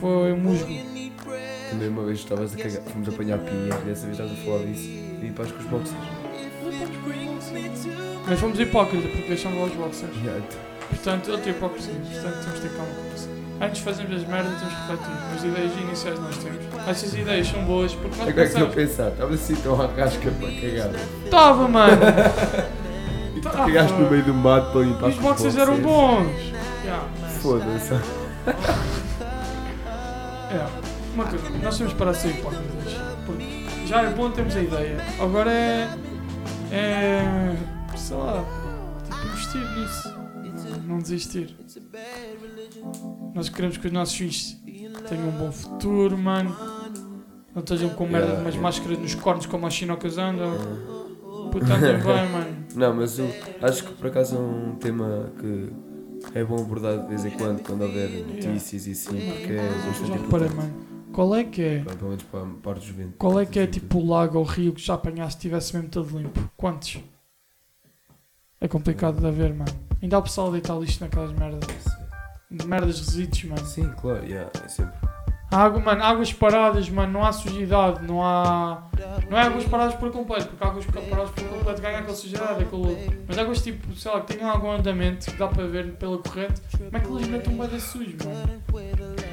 [0.00, 0.66] foi musgo.
[1.70, 4.64] Também uma vez estavas a cagar, fomos apanhar pinha, e dessa vez estavas a falar
[4.64, 6.26] disso, e limpaste com os boxers.
[8.26, 10.16] Mas fomos hipócritas, porque deixamos lá os boxers.
[10.16, 10.42] Yeah,
[10.88, 11.94] Portanto, outra hipocrisia.
[11.94, 13.28] Portanto, temos de ter calma com isso.
[13.60, 15.12] Antes de fazermos as merdas, temos que refletir.
[15.34, 16.88] As ideias iniciais nós temos.
[16.88, 18.74] Essas ideias são boas porque nós Agora é que pensamos.
[18.74, 20.90] pensar, estavas assim tão à rasca para cagar.
[21.30, 22.02] Tava, mano!
[23.36, 26.32] E tu cagaste no meio do mato para limpar Os com boxers eram bons!
[26.84, 27.04] Yeah.
[27.42, 27.92] Foda-se.
[30.48, 30.64] É,
[31.12, 32.92] uma coisa, nós temos de ser hipócritas.
[33.26, 34.96] Porque já é bom termos a ideia.
[35.20, 35.88] Agora é.
[36.70, 37.56] É.
[37.96, 38.44] sei lá.
[39.04, 40.15] Tipo, investir nisso.
[40.86, 41.56] Não desistir.
[43.34, 44.56] Nós queremos que os nossos filhos
[45.08, 46.54] tenham um bom futuro, mano.
[47.54, 48.62] Não estejam com merda de Yeah, umas yeah.
[48.62, 50.52] máscaras nos cornos como as chinocas andam.
[51.50, 52.66] Puta, andam bem, mano.
[52.74, 53.28] Não, mas eu
[53.62, 55.72] acho que por acaso é um tema que
[56.34, 59.86] é bom abordar de vez em quando, quando houver notícias e assim, porque é Já
[59.86, 60.18] bastante reparei,
[60.48, 60.54] importante.
[60.54, 60.86] mano.
[61.12, 61.78] Qual é que é?
[61.80, 63.14] Pelo menos para a parte dos ventos.
[63.16, 65.88] Qual é que é tipo o lago ou rio que já apanhaste e tivesse mesmo
[65.88, 66.50] todo limpo?
[66.56, 66.98] Quantos?
[68.60, 69.72] É complicado de haver, mano.
[70.06, 71.84] Ainda há o pessoal a deitar lixo naquelas merdas.
[72.64, 73.66] Merdas resíduos, mano.
[73.66, 74.94] Sim, claro, yeah, é sempre.
[75.50, 78.86] Água, mano, águas paradas, mano, não há sujidade, não há.
[79.28, 83.24] Não é águas paradas por completo, porque águas paradas por completo ganham aquela sujidade, aquele.
[83.26, 86.60] Mas águas tipo, sei lá, que tenham algum andamento que dá para ver pela corrente,
[86.70, 88.62] como é que eles metem um bada sujo, mano?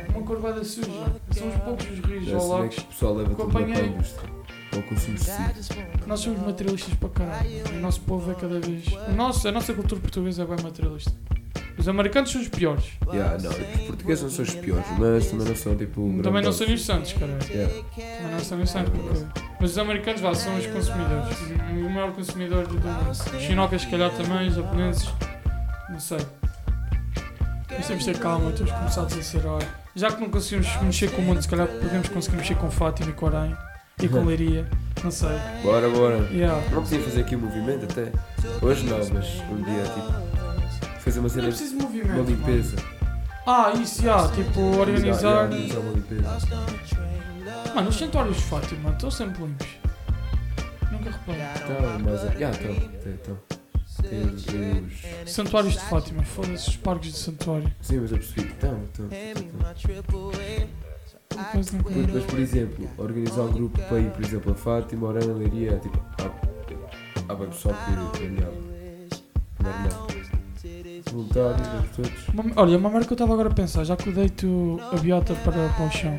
[0.10, 0.90] Uma cor bada suja.
[1.30, 2.76] São os poucos os rios ou se vê lagos.
[2.76, 4.43] que o pessoal leva eu tudo
[4.80, 5.10] apanhei.
[5.10, 5.36] indústria.
[5.36, 6.08] Ao consumo excessivo.
[6.08, 7.50] Nós somos materialistas para caralho.
[7.74, 8.86] O nosso povo é cada vez.
[9.08, 11.12] O nosso, a nossa cultura portuguesa é bem materialista.
[11.78, 12.86] Os americanos são os piores.
[13.12, 13.58] Yeah, não, os
[13.88, 16.20] portugueses não são os piores, mas também não são tipo.
[16.22, 17.38] Também não são os santos, cara.
[17.50, 17.74] Yeah.
[17.96, 18.92] Também não são os santos.
[18.94, 21.38] porque- Mas os americanos vá, são os consumidores.
[21.72, 23.10] O maior consumidor do mundo.
[23.10, 24.48] Os chinocas, se calhar, também.
[24.50, 25.10] Os japoneses.
[25.90, 26.20] Não sei.
[27.76, 29.62] Mas temos de ter calma, temos que começar a desacelerar.
[29.96, 33.10] Já que não conseguimos mexer com o mundo, se calhar podemos conseguir mexer com Fátima
[33.10, 33.56] e com Arém.
[34.02, 34.68] E com Leiria.
[35.04, 35.30] Não sei.
[35.62, 36.18] Bora, bora.
[36.32, 36.62] Yeah.
[36.72, 38.12] Não podia fazer aqui um movimento até.
[38.66, 41.00] Hoje não, mas um dia tipo.
[41.00, 42.06] Fazer uma Não cena é de movimento.
[42.08, 42.30] uma mano.
[42.30, 42.76] limpeza.
[43.46, 45.52] Ah, isso, já, tipo, organizar.
[45.52, 47.74] Yeah, organizar uma limpeza.
[47.76, 49.68] Mano, os santuários de Fátima estão sempre limpos.
[50.91, 51.41] Nunca reparei.
[51.56, 52.24] Então, mas.
[52.36, 53.12] Yeah, então.
[53.12, 53.38] então.
[54.10, 54.22] Tem
[55.26, 57.72] os- Santuários de Fátima, foda-se os parques de santuário.
[57.82, 58.41] Sim, mas eu percebi.
[58.58, 59.06] Então, então.
[59.12, 59.74] então.
[62.14, 66.00] Mas, por exemplo, organizar um grupo para ir, por exemplo, a Fátima, Orana, Leiria, tipo,
[66.20, 68.54] há, há bem pessoal que planeava.
[69.60, 70.08] Normal.
[71.12, 72.28] Voluntários, vamos todos.
[72.30, 74.96] Uma- Olha, uma merda que eu estava agora a pensar, já que eu deito a
[74.98, 76.18] biota para, para o chão.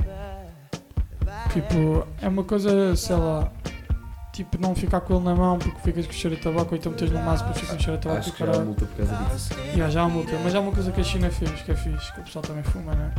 [1.52, 3.50] Tipo, é uma coisa, sei lá,
[4.32, 6.92] tipo, não ficar com ele na mão porque ficas com cheiro de tabaco, ou então
[6.92, 8.66] metes no maço porque fica com cheiro de tabaco Acho e que já há caralho.
[8.66, 9.54] multa por causa disso.
[9.68, 12.12] Yeah, já há multa, mas há uma coisa que a China fez, que é fixe,
[12.12, 13.12] que o pessoal também fuma, né?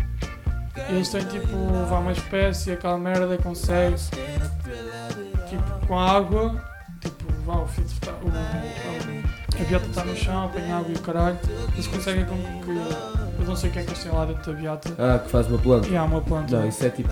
[0.89, 1.47] Eles têm tipo,
[1.89, 3.95] vá uma espécie, aquela merda consegue,
[5.49, 6.61] tipo, com a água,
[7.01, 10.99] tipo, vá o filtro está, o, a biota está no chão, apanha água e o
[11.01, 11.39] caralho,
[11.73, 12.69] eles conseguem com que,
[13.39, 15.29] eu não sei o que é que eles têm lá dentro da biota, Ah, que
[15.29, 15.87] faz uma planta.
[15.87, 16.57] e há uma planta.
[16.59, 17.09] Não, isso é tipo.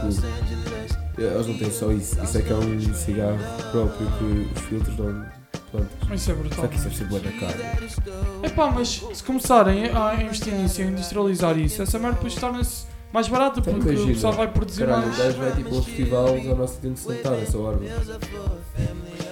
[1.17, 2.21] Eles não têm só isso.
[2.23, 3.37] Isso é que é um cigarro
[3.71, 5.25] próprio que os filtros dão
[5.71, 6.09] plantas.
[6.11, 6.59] Isso é brutal.
[6.61, 7.77] Só que isso deve ser boa da cara.
[8.43, 12.87] Epá, mas se começarem a investir nisso e a industrializar isso, essa merda depois torna-se
[13.13, 15.17] mais barata Então, porque o imagina, pessoal vai produzir Caralho, o mais.
[15.17, 17.89] gajo vai tipo a um festival ao nosso de sentar, essa árvore.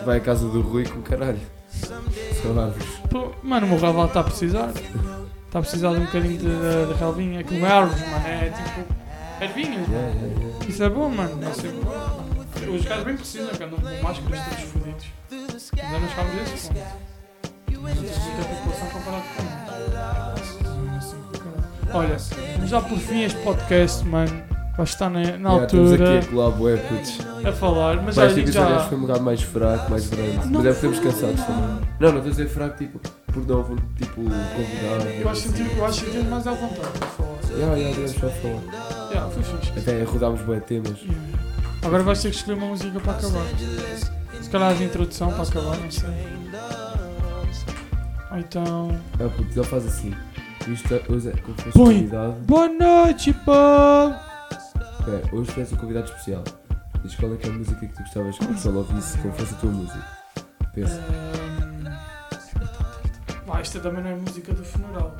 [0.05, 1.39] Vai à casa do Rui com caralho.
[1.69, 2.85] São árvores.
[3.09, 4.69] Pô, Mano, o meu ralo está a precisar.
[4.69, 7.39] Está a precisar de um bocadinho de, de, de relvinho.
[7.39, 8.27] Aquilo não é árvores, mano.
[8.27, 9.01] É tipo.
[9.41, 10.21] Ervinhas, Yeah, mano.
[10.21, 10.65] yeah, yeah.
[10.69, 11.39] Isso é bom, mano.
[11.43, 12.75] É bom.
[12.75, 15.05] Os gajos bem precisam, que andam com máscaras todos fodidos.
[15.31, 16.79] Ainda não chegámos a esse ponto.
[17.81, 20.40] Mas não muita população comparado com Assim.
[21.93, 22.17] Olha,
[22.65, 24.31] já por fim este podcast, mano.
[24.77, 27.19] Vai estar na, na Yeah, Estamos aqui altura a bué, putos.
[27.45, 27.95] a falar.
[27.97, 28.83] Mas Mas já já.
[28.83, 30.47] que foi um bocado mais fraco, mais grande.
[30.47, 31.63] Não Mas é porque estamos cansados também.
[31.63, 33.63] Não, não estou a dizer fraco, tipo, por não
[33.97, 35.09] tipo, convidado.
[35.21, 37.29] Eu acho que eu acho que sentimos mais à vontade para falar.
[37.51, 39.09] Yeah, yeah, devemos só falar.
[39.11, 39.79] Yeah, foi fixe.
[39.79, 40.99] Até rodámos bem temas.
[41.83, 43.45] Agora vais ter que escolher uma música para acabar.
[44.41, 46.09] Se calhar a introdução para acabar, não sei.
[48.31, 48.97] Ou então.
[49.19, 50.13] Ah, puto, ele faz assim.
[50.67, 51.95] Isto é- hoje é como se fosse Põe.
[51.95, 52.33] convidado.
[52.45, 53.35] Boa noite!
[55.07, 56.43] É, hoje tu és um convidado especial.
[57.03, 59.33] Diz qual é que é a música que tu gostavas que o pessoal ouvisse como
[59.33, 60.07] fosse a tua música.
[60.73, 61.01] Pensa.
[63.47, 65.17] Pá, esta também não é música do funeral.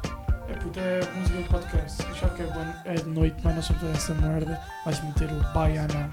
[0.47, 2.03] É puta, é música do podcast.
[2.19, 4.59] Já que é, é de noite, mas não sobre essa merda.
[4.85, 6.09] Vais meter o Baiana.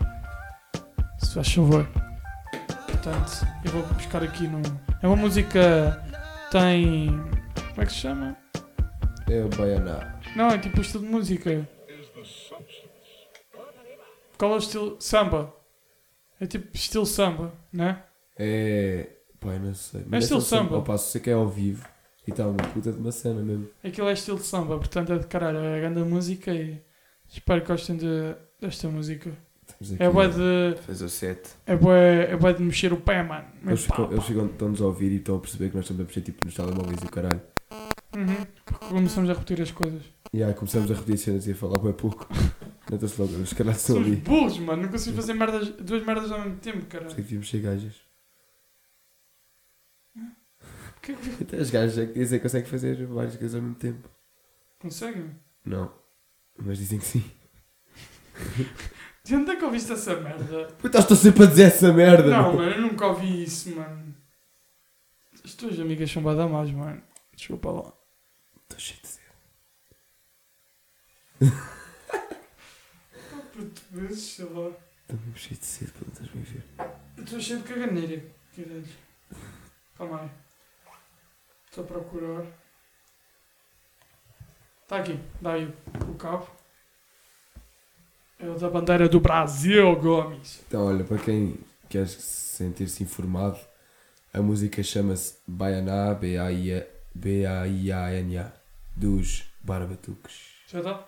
[1.18, 1.86] Se faz favor.
[2.86, 4.62] Portanto, eu vou buscar aqui no.
[5.02, 6.02] É uma música.
[6.50, 7.08] Tem.
[7.70, 8.34] Como é que se chama?
[9.30, 10.20] É o Baianá.
[10.34, 11.68] Não, é tipo o estilo de música.
[14.38, 14.96] Qual é o estilo?
[15.00, 15.54] Samba.
[16.40, 18.02] É tipo estilo samba, né?
[18.38, 19.08] É.
[19.40, 20.04] Pai, não sei.
[20.10, 20.76] É estilo samba.
[20.76, 21.86] Ao passo, sei que é ao vivo.
[22.26, 23.68] E está uma puta de uma cena mesmo.
[23.82, 26.80] Aquilo é estilo de samba, portanto é de caralho, é grande música e
[27.26, 29.32] espero que gostem de, desta música.
[29.98, 30.82] É bué a de.
[30.82, 31.50] Fazer o set.
[31.66, 33.46] É bué, é bué de mexer o pé, mano.
[33.66, 36.04] Eles, ficam, eles ficam, estão-nos a ouvir e estão a perceber que nós estamos a
[36.04, 37.40] mexer tipo nos telemóveis e o caralho.
[38.16, 40.02] Uhum, porque começamos a repetir as coisas.
[40.32, 42.26] E aí começamos a repetir cenas e a falar bem pouco.
[42.90, 44.16] Nota-se logo, os caras estão ali.
[44.16, 44.82] burros, mano.
[44.82, 47.10] Não consigo fazer merdas, duas merdas ao mesmo tempo, caralho.
[47.10, 47.94] Sei que devíamos ser gajas.
[51.02, 53.76] Que- que- Até as gajas é que dizem que conseguem fazer várias coisas ao mesmo
[53.76, 54.08] tempo.
[54.78, 55.30] Conseguem?
[55.64, 55.92] Não.
[56.58, 57.24] Mas dizem que sim.
[59.24, 60.66] De onde é que ouviste essa merda?
[60.78, 62.30] Puta, estou sempre a dizer essa merda.
[62.30, 64.14] Não, mano, eu nunca ouvi isso, mano.
[65.44, 67.02] As tuas amigas são mais, mano.
[67.34, 67.92] Desculpa lá.
[68.70, 69.28] Estou cheio de sede.
[73.90, 74.70] Vezes, sei lá.
[75.08, 76.64] Estou cheio de sede quando estás-me a ver.
[77.24, 78.22] Estou cheio de caganeira.
[78.54, 78.84] Caralho.
[79.96, 80.30] Calma aí.
[81.68, 82.46] Estou a procurar.
[84.82, 85.18] Está aqui.
[85.40, 85.74] Dá aí
[86.08, 86.48] o cabo.
[88.38, 90.60] É o da bandeira do Brasil, Gomes.
[90.68, 91.58] Então, olha, para quem
[91.88, 93.58] quer sentir-se informado,
[94.32, 96.86] a música chama-se Baianá, B-A-I-A-
[97.18, 98.52] B-A-I-A-N-A,
[98.94, 100.34] dos Barbatuques.
[100.70, 101.04] Já está?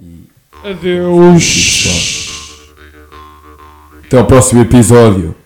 [0.00, 0.30] E
[0.64, 1.86] Adeus.
[4.04, 5.36] até ao próximo episódio.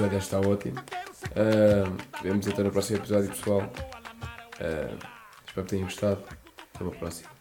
[0.00, 0.82] Episódio, está ótimo.
[1.36, 3.70] Ah, vemos então no próximo episódio, pessoal.
[4.60, 4.96] Ah,
[5.46, 6.24] espero que tenham gostado.
[6.74, 7.39] Até uma próxima.